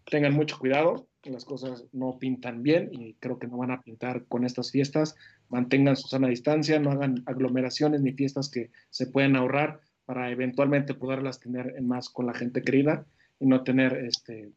[0.09, 4.25] Tengan mucho cuidado, las cosas no pintan bien y creo que no van a pintar
[4.27, 5.17] con estas fiestas.
[5.49, 10.95] Mantengan su sana distancia, no hagan aglomeraciones ni fiestas que se pueden ahorrar para eventualmente
[10.95, 13.07] poderlas tener en más con la gente querida
[13.41, 14.53] y no tener este,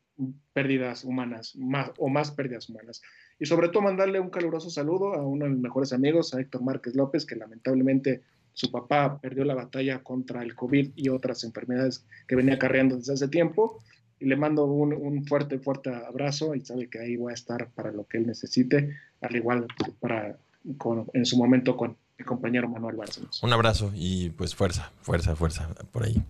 [0.53, 3.01] pérdidas humanas más, o más pérdidas humanas.
[3.39, 6.63] Y sobre todo mandarle un caluroso saludo a uno de mis mejores amigos, a Héctor
[6.63, 8.21] Márquez López, que lamentablemente
[8.53, 13.13] su papá perdió la batalla contra el COVID y otras enfermedades que venía acarreando desde
[13.13, 13.79] hace tiempo.
[14.19, 17.69] Y le mando un, un fuerte, fuerte abrazo y sabe que ahí voy a estar
[17.69, 19.67] para lo que él necesite, al igual
[19.99, 20.39] para
[20.77, 23.41] con, en su momento con mi compañero Manuel Bárcenas.
[23.43, 26.21] Un abrazo y pues fuerza, fuerza, fuerza por ahí.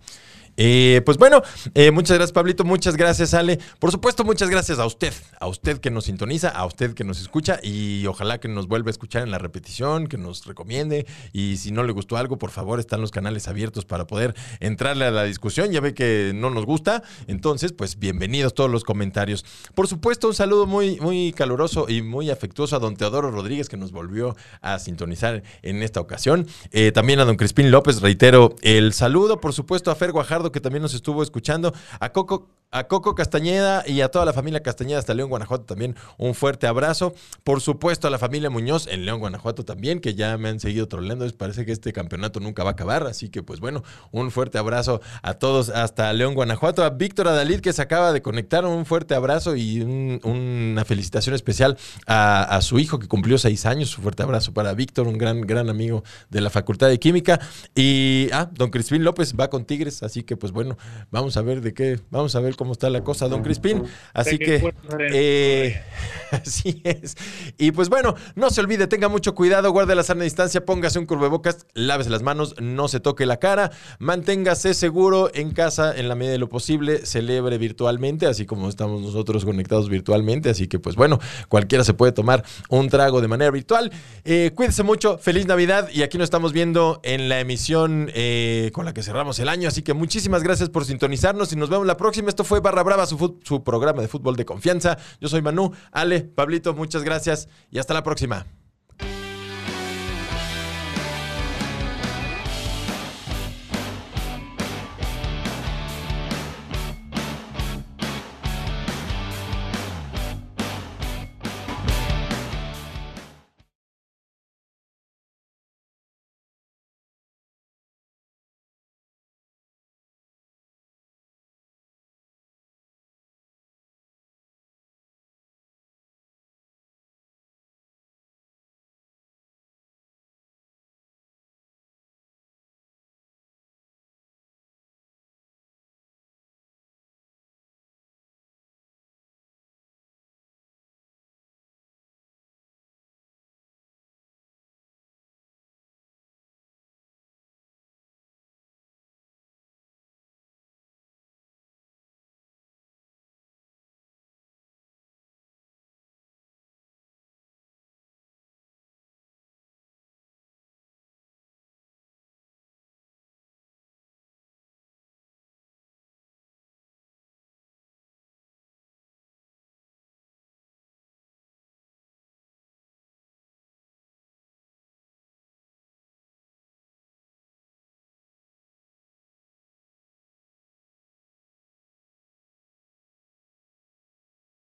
[0.60, 1.40] Eh, pues bueno,
[1.74, 3.60] eh, muchas gracias Pablito, muchas gracias Ale.
[3.78, 7.20] Por supuesto, muchas gracias a usted, a usted que nos sintoniza, a usted que nos
[7.20, 11.58] escucha y ojalá que nos vuelva a escuchar en la repetición, que nos recomiende y
[11.58, 15.12] si no le gustó algo, por favor, están los canales abiertos para poder entrarle a
[15.12, 15.70] la discusión.
[15.70, 19.44] Ya ve que no nos gusta, entonces pues bienvenidos todos los comentarios.
[19.76, 23.76] Por supuesto, un saludo muy, muy caluroso y muy afectuoso a don Teodoro Rodríguez que
[23.76, 26.48] nos volvió a sintonizar en esta ocasión.
[26.72, 29.40] Eh, también a don Crispín López, reitero el saludo.
[29.40, 31.72] Por supuesto a Fer Guajardo que también nos estuvo escuchando.
[32.00, 35.96] A Coco, a Coco Castañeda y a toda la familia Castañeda hasta León, Guanajuato también
[36.18, 37.14] un fuerte abrazo.
[37.42, 40.86] Por supuesto a la familia Muñoz en León, Guanajuato también, que ya me han seguido
[40.86, 41.26] troleando.
[41.36, 43.06] Parece que este campeonato nunca va a acabar.
[43.06, 46.84] Así que pues bueno, un fuerte abrazo a todos hasta León, Guanajuato.
[46.84, 51.34] A Víctor Adalid que se acaba de conectar, un fuerte abrazo y un- una felicitación
[51.34, 53.96] especial a, a su hijo que cumplió seis años.
[53.96, 57.40] Un fuerte abrazo para Víctor, un gran, gran amigo de la Facultad de Química.
[57.74, 60.76] Y ah, don Crispín López va con Tigres, así que pues bueno,
[61.10, 63.84] vamos a ver de qué, vamos a ver cómo está la cosa, don Crispín.
[64.12, 64.74] Así que,
[65.12, 65.80] eh,
[66.32, 67.16] así es.
[67.56, 71.06] Y pues bueno, no se olvide, tenga mucho cuidado, guarde la sana distancia, póngase un
[71.06, 76.16] cubrebocas, lávese las manos, no se toque la cara, manténgase seguro en casa en la
[76.16, 80.50] medida de lo posible, celebre virtualmente, así como estamos nosotros conectados virtualmente.
[80.50, 83.92] Así que pues bueno, cualquiera se puede tomar un trago de manera virtual.
[84.24, 88.84] Eh, cuídese mucho, feliz Navidad y aquí nos estamos viendo en la emisión eh, con
[88.84, 89.68] la que cerramos el año.
[89.68, 92.28] Así que muchísimas gracias por sintonizarnos y nos vemos la próxima.
[92.28, 94.98] Esto fue Barra Brava, su, su programa de fútbol de confianza.
[95.20, 98.46] Yo soy Manu, Ale, Pablito, muchas gracias y hasta la próxima.